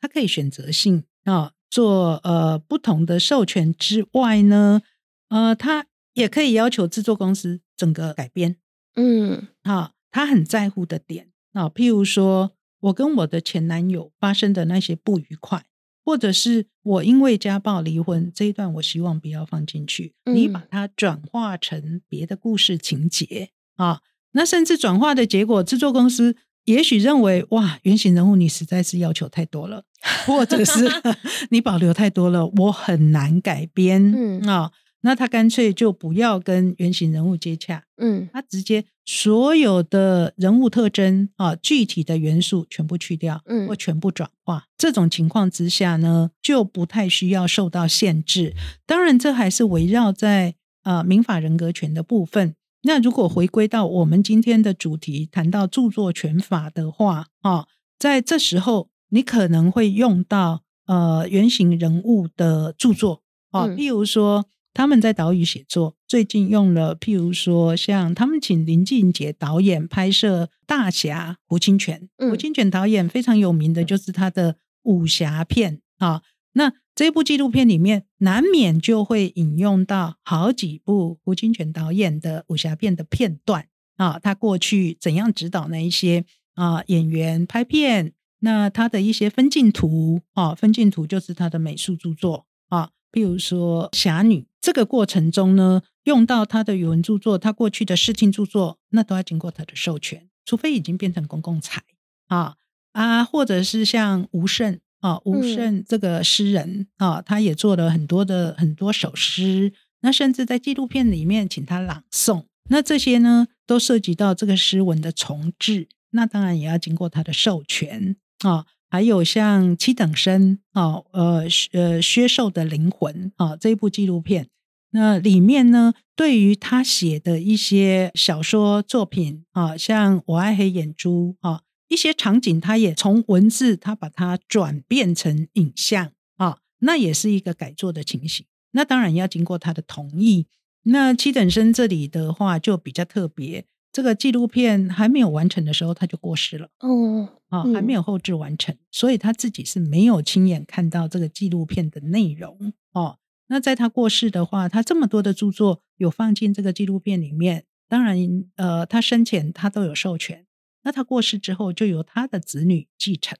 [0.00, 4.82] 他可以选择性啊做呃不同的授权之外呢，
[5.28, 8.56] 呃，他也可以要求制作公司整个改编。
[8.94, 15.64] 嗯，好，他很在乎的点啊，譬如说我跟我的前男友发生的那些不愉快。
[16.08, 20.14] 或者是我因为家暴离婚这一段，我希望不要放进去。
[20.26, 24.02] 你把它转化成别的故事情节啊，
[24.36, 29.82] 那甚至转化的结果，制作公司也许认为哇，原型人物你实在是要求太多了，
[30.26, 30.88] 或者是
[31.50, 34.12] 你保留太多了，我很难改编。
[34.14, 34.70] 嗯啊。
[35.02, 44.64] 那他干脆就不要跟原型人物接洽，嗯，他直接所有的人物特征啊，具体的元素全部去掉，嗯，或全部转化。
[44.76, 48.54] 这种情况之下呢，就不太需要受到限制。
[48.84, 52.56] 当然，这还是围绕在啊民法人格权的部分。
[52.86, 57.66] 那如果回归到我们今天的主题，谈到著作权法的话，啊，
[57.98, 64.46] 在这时候你可能会用到呃原型人物的著作啊，譬如说。
[64.76, 76.20] 他们在岛屿写作，最近用了，譬如说，像他们请林俊杰导演拍摄《大侠胡清泉》，胡清泉导演非常有名的就是他的武侠片啊。
[76.52, 84.18] 那这部纪录片里面，难免就会引用到好几部胡清泉导演的武侠片的片段啊。
[84.18, 86.24] 他过去怎样指导那一些
[86.54, 88.14] 啊演员拍片？
[88.38, 92.88] 那他的一些分镜图啊，分镜图就是他的美术著作啊。
[93.12, 101.82] 譬如说《侠女》这个过程中呢，用到他的语文著作，他过去的视听著作，那都要经过他的授权，除非已经变成公共财
[102.28, 102.56] 啊
[102.92, 118.66] 啊，或者是像吴胜啊，吴胜这个诗人啊，他也做了很多的很多首诗，那甚至在纪录片里面请他朗诵，那这些呢，都涉及到这个诗文的重置，那当然也要经过他的授权啊。
[118.88, 124.46] 还有像七等生啊，呃呃，薛寿的灵魂啊，这一部纪录片，
[124.92, 138.46] 那里面呢，对于他写的一些小说作品啊，像我爱黑眼珠啊，一些场景，他也从文字他把它转变成影像啊，那也是一个改作的情形。
[138.72, 140.46] 那当然要经过他的同意。
[140.88, 143.64] 那七等生这里的话就比较特别。
[143.90, 146.68] 这个纪录片还没有完成的时候，他就过世了。
[146.80, 152.72] 哦，啊，还没有后置完成，所以他自己是没有亲眼看到这个纪录片的内容。
[152.92, 157.64] 哦，那在他过世的话，他这么多的著作有放进这个纪录片里面。
[157.88, 158.18] 当然，
[158.56, 160.44] 呃，他生前他都有授权，
[160.86, 163.36] 那他过世之后就由他的子女继承。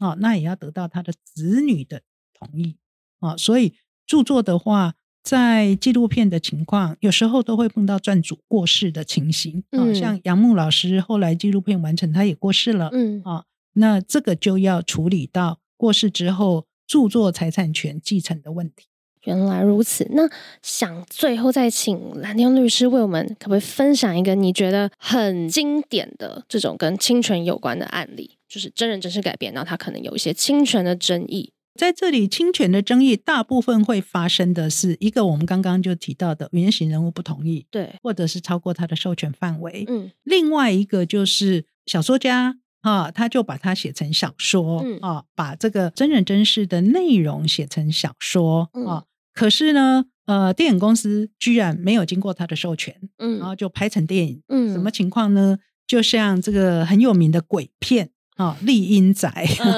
[0.00, 2.02] 哦，那也要得到他的子女的
[2.34, 2.76] 同意。
[3.20, 3.74] 啊，所以
[4.04, 4.96] 著作的话。
[5.22, 18.86] 在纪录片的情况，有时候都会碰到撰主过世的情形啊，像杨牧老师后来纪录片完成，他也过世了，嗯啊，那这个就要处理到过世之后著作财产权继承的问题。
[19.24, 20.28] 原来如此，那
[20.62, 31.52] 想最后再请蓝天律师为我们可不可以分享一个你觉得很经典的这种跟侵权有关的案例，就是真人真事改编，然后他可能有一些侵权的争议。
[31.78, 39.84] 在这里，侵权的争议大部分会发生的是一个我们刚刚就提到的原型人物不同意，对，或者是超过他的授权范围。
[39.88, 49.04] 嗯，另外一个就是小说家啊，他就把它写成小说啊，把这个真人真事的内容写成小说啊。
[49.40, 54.42] 可是呢，呃，电影公司居然没有经过他的授权，嗯，然后就拍成电影。
[54.48, 55.56] 嗯，什么情况呢？
[55.86, 58.10] 就像这个很有名的鬼片。
[58.36, 59.32] 哦，丽英仔，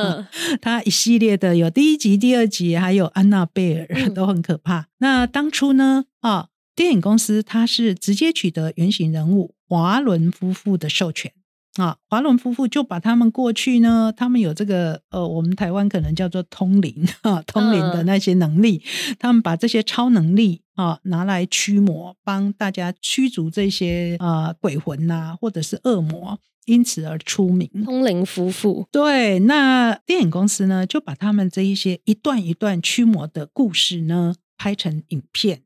[0.60, 4.88] 他一系列的有第一集、第二集，还有安娜贝尔都很可怕。
[4.98, 11.32] 那当初呢，啊，电影公司他是直接取得原型人物华伦夫妇的授权
[11.76, 18.82] 啊，华伦夫妇就把他们过去呢，他们有这个呃，我们台湾可能叫做通灵啊，通灵的那些能力，
[19.18, 26.38] 他们把这些超能力啊拿来驱魔，帮大家驱逐这些啊鬼魂呐，或者是恶魔。
[26.64, 28.86] 因此而出名，通灵夫妇。
[28.92, 35.62] 对，那电影公司呢，就把他们这一些一段一段驱魔的故事呢，拍成影片。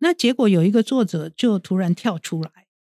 [0.00, 2.50] 那结果有一个作者就突然跳出来，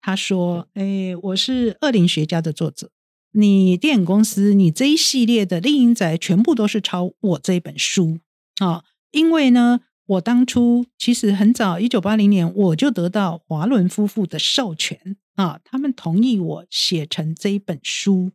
[0.00, 2.90] 他说：“哎，我是恶灵学家的作者，
[3.32, 8.18] 你电影公司，你这一系列的丽影仔全部都是抄我这一本书
[8.58, 9.80] 啊，因为呢。”
[10.10, 18.32] 我当初其实很早，一九八零年我就得到华伦夫妇的授权啊，他们同意我写成这一本书。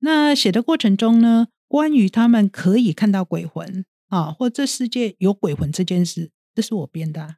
[0.00, 7.36] 那写的过程中呢，关于他们可以看到鬼魂啊，或这世界有鬼魂这件事，这是我编的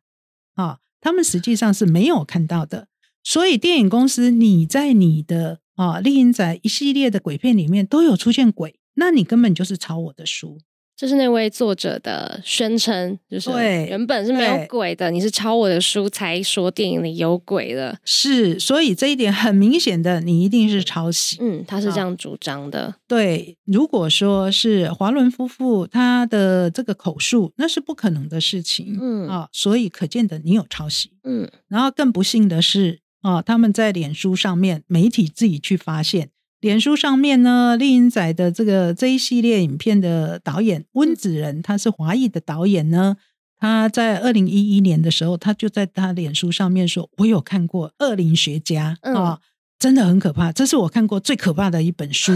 [0.55, 2.89] 啊，他们实际上是没有看到的。
[3.27, 10.59] 所以电影公司你在你的啊丽英仔一系列的鬼片里面都有出现鬼，那你根本就是抄我的书。
[10.97, 17.99] 这是那位作者的宣称，就是对原本是没有鬼的，你是抄我的书才说电影里有鬼的。
[18.05, 21.37] 是，所以这一点很明显的，你一定是抄袭。
[21.41, 22.95] 嗯，他是这样主张的。
[23.09, 28.97] 对，如果说是华伦夫妇他的这个口述，那是不可能的事情。
[28.99, 31.11] 嗯啊，所以可见的你有抄袭。
[31.25, 43.17] 嗯然后更不幸的是，啊，他们在脸书上面，媒体自己去发现，脸书上面呢，丽英仔的这个这一系列影片的导演温子仁，他是华裔的导演呢。
[43.59, 49.41] 他在二零一一年的时候，他就在他脸书上面说：“我有看过《恶灵学家》嗯啊，
[49.79, 52.33] 真的很可怕，这是我看过最可怕的一本书。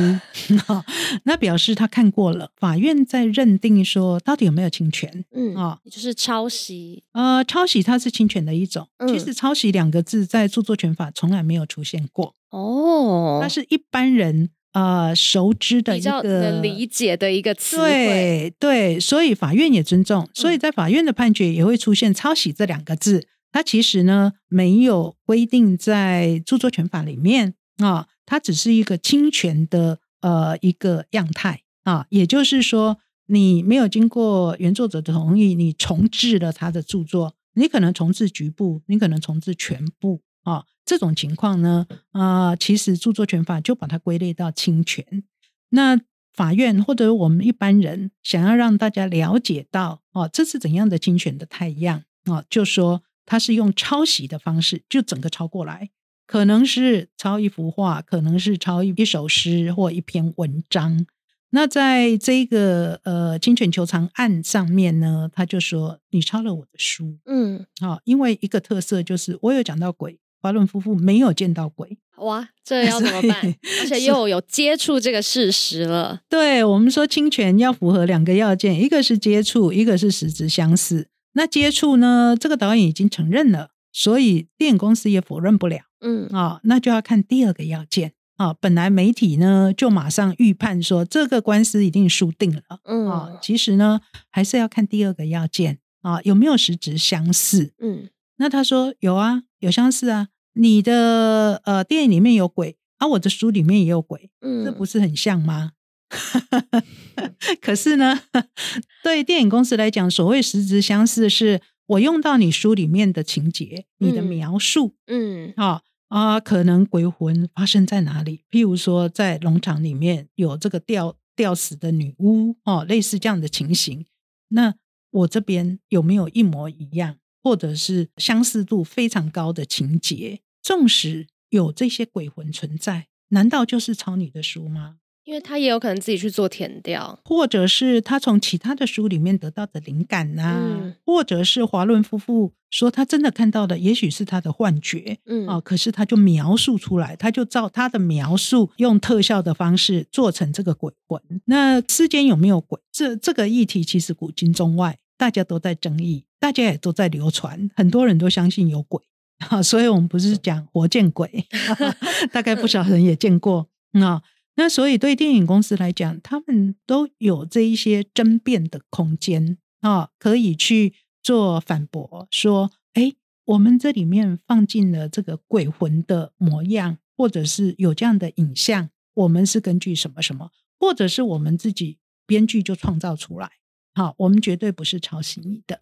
[1.25, 2.51] 那表示他看过了。
[2.57, 5.25] 法院在认定说，到底有没有侵权？
[5.35, 7.03] 嗯啊也就是抄袭。
[7.13, 8.87] 呃，抄袭它是侵权的一种。
[8.99, 17.89] 嗯其实“抄袭”两个字在著作权法从来没有出现过，哦它，是一般人呃熟知的一个能理解的一个词汇。
[17.89, 23.27] 对对，所以法院也尊重，所以在法院的判决也会出现“抄袭”这两个字。
[23.53, 45.25] 它其实呢没有规定在著作权法里面啊，它只是一个侵权的呃一个样态啊，也就是说，你没有经过原作者的同意，你重置了他的著作，你可能重置局部，你可能重置全部啊，这种情况呢，啊、其实著作权法就把它归类到侵权。
[45.71, 45.99] 那
[46.33, 55.91] 法院或者我们一般人想要让大家了解到哦，这是怎样的侵权的太阳啊，就说它是用抄袭的方式，就整个抄过来，
[56.27, 61.07] 可能是抄一幅画，可能是抄一一首诗或一篇文章。
[61.51, 73.55] 那在这个呃侵权求偿案上面呢，他就说你抄了我的书嗯，哦、因为一个特色就是我有讲到鬼，华伦夫妇没有见到鬼，哇，这要 怎么办？
[73.83, 76.23] 而且又有接触这个事实了。
[76.29, 81.07] 对我们说侵权要符合两个要件，一个是接触，一个是实质相似。
[81.33, 94.01] 那接触呢，这个导演已经承认了，所以电影公司也否认不了嗯啊、那就要看第二个要件啊、本来媒体呢就马上预判说这个官司一定输定了嗯啊、嗯其实呢
[94.31, 97.75] 还是要看第二个要件啊、有没有实质相似。
[97.79, 98.09] 嗯
[98.39, 105.73] 那他说有啊，有相似啊，你的呃电影里面有鬼，啊，我的书里面也有鬼，嗯，这不是很像吗？
[107.61, 108.21] 可是呢，
[109.03, 118.43] 对电影公司来讲，所谓实质相似，是我用到你书里面的情节，你的嗯描述嗯啊啊、可能鬼魂发生在哪里？
[118.51, 124.05] 譬如说，在农场里面有这个吊吊死的女巫哦，类似这样的情形。
[124.49, 124.75] 那
[125.13, 130.41] 我这边有没有一模一样，或者是相似度非常高的情节？
[130.61, 134.97] 纵使有这些鬼魂存在，难道就是抄你的书吗？
[135.25, 137.19] 因为他也有可能自己去做填调。
[137.25, 151.21] 或者是他从其他的书里面得到的灵感呐、嗯或者是华伦夫妇说他真的看到的，也许是他的幻觉，嗯哦，可是他就描述出来，他就照他的描述，用特效的方式做成这个鬼魂。
[151.47, 152.81] 那世间有没有鬼？
[152.93, 159.03] 这这个议题其实古今中外大家都在争议，大家也都在流传，很多人都相信有鬼。
[159.49, 161.47] 啊， 所以我们不是讲活见鬼，
[162.33, 163.69] 大概不少人也见过
[164.01, 164.23] 啊。
[164.61, 170.93] 那所以对电影公司来讲，他们都有这一些争辩的空间啊，可以去
[171.23, 173.15] 做反驳，说，哎，
[173.47, 181.97] 我们这里面放进了这个鬼魂的模样，或者是有这样的影像，我们是根据什么什么，或者是我们自己
[182.27, 183.53] 编剧就创造出来。
[183.95, 185.81] 好，我们绝对不是抄袭你的。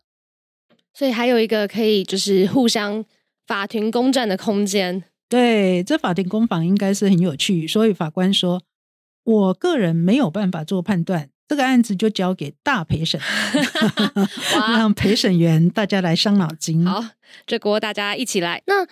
[0.94, 3.04] 所以还有一个可以就是互相
[3.44, 5.02] 法庭公战的空间。
[5.28, 8.62] 对，这法庭攻防应该是很有趣，所以法官说，
[9.28, 13.20] 我个人没有办法做判断，这个案子就交给大陪审，
[14.56, 16.86] 哇让陪审员大家来伤脑筋。
[16.86, 17.04] 好，
[17.46, 18.62] 这锅大家一起来。
[18.66, 18.86] 那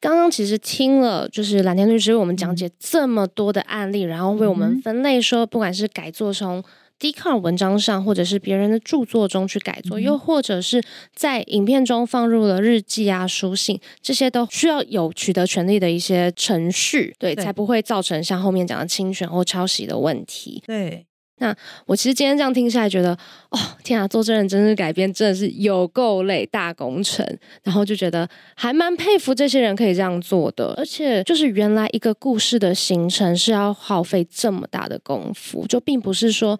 [0.00, 6.64] 刚刚其实听了，就是蓝天律师为我们讲解这么多的案例，然后为我们嗯分类说，不管是改做从
[6.98, 10.82] d c a r 文章上，或者是别人的著作中去改作，嗯又或者是
[11.14, 20.62] 在影片中放入了日记啊、书信，这些都需要有取得权利的一些程序，对，对才不会造成像后面讲的侵权或抄袭的问题。
[20.66, 21.06] 对，
[21.38, 23.12] 那我其实今天这样听下来，觉得
[23.50, 27.26] 哦，天啊，做真人真事改编真的是有够累，大工程。
[27.62, 36.58] 然后就觉得还蛮佩服这些人可以这样做的，而且就是原来一个故事的形成是要耗费这么大的功夫，就并不是说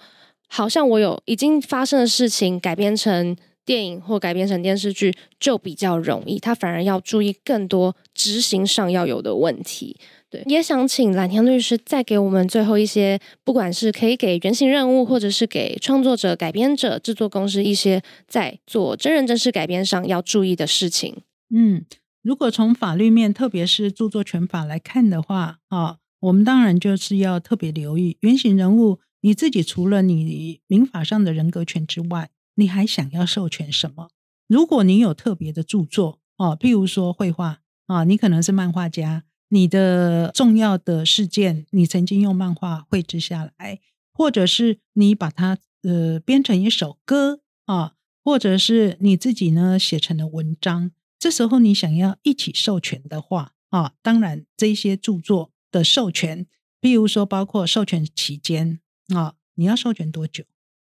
[0.49, 9.97] 好像我有已经发生的事情改编成电影或改编成电视剧就比较容易，他反而要注意更多执行上要有的问题。
[10.31, 21.17] 对，也想请蓝天律师再给我们最后一些，不管是可以给原型任务，或者是给创作者、改编者、制作公司一些在做真人真事改编上要注意的事情。
[21.55, 21.85] 嗯，
[22.23, 32.31] 如果从法律面，特别是著作权法来看的话，啊，我们当然就是要特别留意原型人物，你自己除了你民法上的人格权之外。
[32.59, 34.09] 你还想要授权什么？
[34.47, 47.93] 如果你有特别的著作哦，譬如说绘画啊，你可能是漫画家，你的重要的事件你曾经用漫画绘制下来，或者是你把它呃编成一首歌啊，
[48.25, 56.47] 或者是你自己呢写成了文章，这时候你想要一起授权的话啊，当然这些著作的授权，
[56.81, 58.81] 譬如说包括授权期间
[59.15, 60.45] 啊，你要授权多久？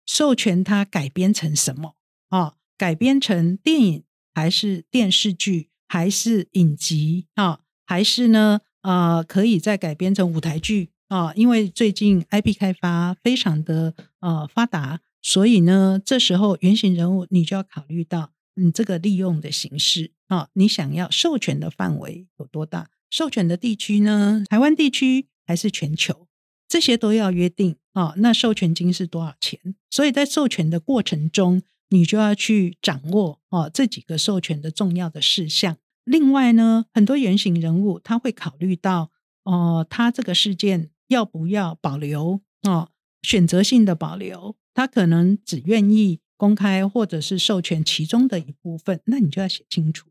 [0.04, 1.96] 授权它改编成什么
[2.28, 2.56] 啊？
[2.76, 4.04] 改编成电影
[4.34, 7.60] 还是电视剧还是影集啊？
[7.86, 8.60] 还是呢？
[8.82, 11.32] 呃，可以再改编成舞台剧啊？
[11.34, 22.90] 因为最近 IP 开发非常的呃发达，所以呢，这时候原型人物你就要考虑到你这个利用的形式啊，你想要授权的范围有多大？
[23.08, 24.44] 授权的地区呢？
[24.48, 26.26] 台湾地区还是全球？
[26.72, 28.14] 这些都要约定啊。
[28.16, 29.60] 那授权金是多少钱？
[29.90, 31.60] 所以在授权的过程中，
[31.90, 35.76] 你就要去掌握哦这几个授权的重要的事项。
[36.04, 39.10] 另外呢，很多原型人物他会考虑到
[39.44, 42.88] 哦，他这个事件要不要保留哦，
[43.20, 50.08] 选择性的保留，他可能只愿意公开或者是授权其中的一部分，那你就要写清楚。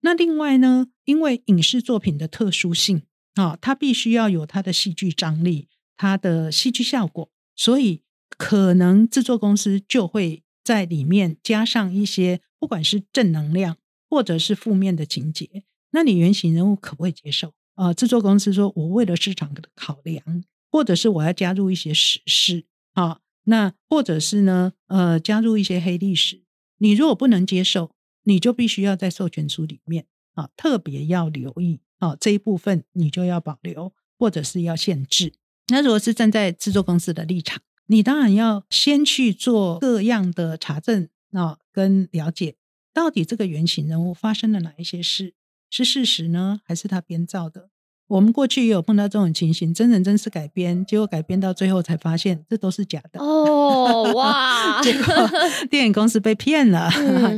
[0.00, 3.02] 那另外呢，因为影视作品的特殊性
[3.34, 5.68] 啊，它必须要有它的戏剧张力。
[5.98, 8.00] 它的戏剧效果，所以
[8.38, 13.76] 可能制作公司就会在里面加上一些，不管是正能量
[14.08, 15.64] 或者是负面的情节。
[15.90, 17.52] 那你原型人物可不可以接受？
[17.74, 26.42] 呃，制作公司说我为了市场的考量，或者是我要加入一些史事啊，那或者是呢，呃，加入一些黑历史。
[26.78, 27.90] 你如果不能接受，
[28.24, 35.32] 你就必须要在授权书里面啊，特别要留意啊这一部分，你就要保留或者是要限制。
[35.70, 42.56] 那如果是站在制作公司的立场，你当然要先去做各样的查证啊，跟了解
[42.94, 45.34] 到底这个原型人物发生了哪一些事
[45.70, 47.68] 是事实呢，还是他编造的？
[48.06, 54.80] 我们过去也有碰到这种情形，真人真事改编，结果改编到最后才发现这都是假的哦，哇！
[54.82, 55.14] 结果
[55.70, 56.90] 电影公司被骗了，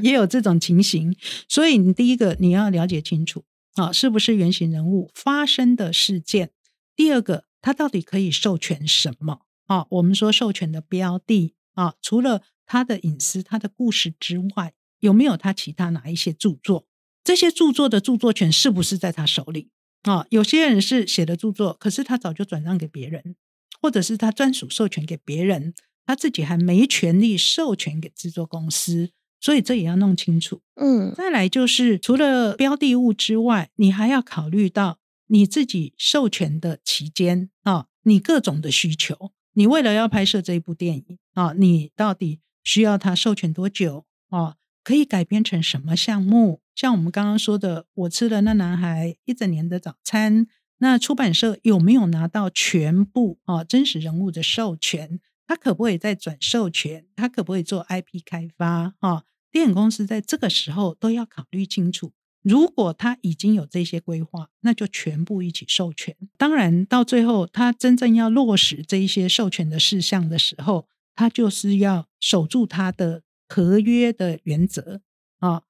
[0.05, 1.17] 也有这种情形。
[1.49, 3.43] 所以你第一个你要了解清楚
[3.75, 6.51] 啊，是不是原型人物发生的事件？
[6.95, 7.50] 第二个。
[7.63, 9.87] 他到底可以授权什么啊？
[9.91, 16.87] 我们说授权的标的啊，除了他的隐私、他的故事之外，有没有他其他哪一些著作？
[17.23, 19.71] 这些著作的著作权是不是在他手里
[20.03, 20.27] 啊？
[20.31, 23.37] 有些人是写的著作，可是他早就转让给别人，
[23.81, 25.75] 或者是他专属授权给别人，
[26.07, 30.63] 他自己还没权利授权给制作公司，所以这也要弄清楚。
[30.77, 35.00] 嗯，再来就是除了标的物之外，你还要考虑到。
[35.33, 44.57] 你自己授权的期间啊，你各种的需求，你为了要拍摄这一部电影啊，你到底需要他授权多久啊？
[44.83, 46.63] 可以改编成什么项目？
[46.75, 55.21] 像我们刚刚说的，我吃了那男孩一整年的早餐，那出版社有没有拿到全部啊真实人物的授权？
[55.47, 57.07] 他可不可以再转授权？
[57.15, 58.95] 他可不可以做 IP 开发？
[58.99, 62.13] 啊，电影公司在这个时候都要考虑清楚。
[62.43, 66.17] 如果他已经有这些规划，那就全部一起授权。
[66.39, 75.03] 当然，到最后他真正要落实这一些授权的事项的时候，他就是要守住他的合约的原则
[75.41, 75.63] 啊。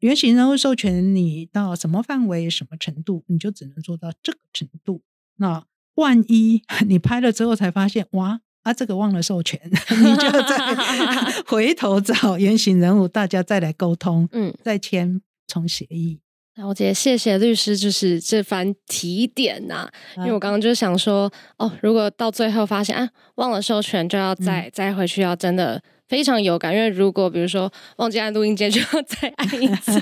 [0.00, 5.02] 原型人物授权你到什么范围、什么程度，你就只能做到这个程度。
[5.36, 5.64] 那
[5.94, 15.20] 万一 你拍了之后才发现，哇啊，这个忘了授权，你就再 回头找原型人物，大家再来沟通，嗯，再签。
[15.48, 16.20] 从协议，
[16.54, 19.90] 了解，谢谢律师，就是这番提点呐。
[20.18, 25.82] 因为我刚刚就想说，哦，如果到最后发现啊，忘了授权，就要再再回去，要真的。
[26.08, 29.92] 非常有感，因为如果比如说忘记按录音键，就要 再按一次，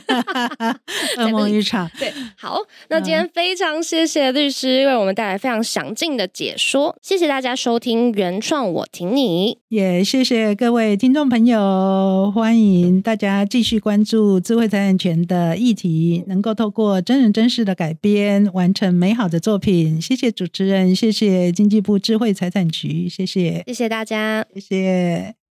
[1.19, 1.91] 噩梦一场。
[1.99, 20.01] 对，好，那今天非常谢谢律师为我们带来非常详尽的解说，谢谢大家收听原创，我挺你，也谢谢各位听众朋友，欢迎大家继续关注智慧财产权的议题，能够透过真人真事的改编，完成美好的作品。
[20.01, 25.46] 谢谢主持人，谢谢经济部智慧财产局，谢谢，谢谢大家，谢谢。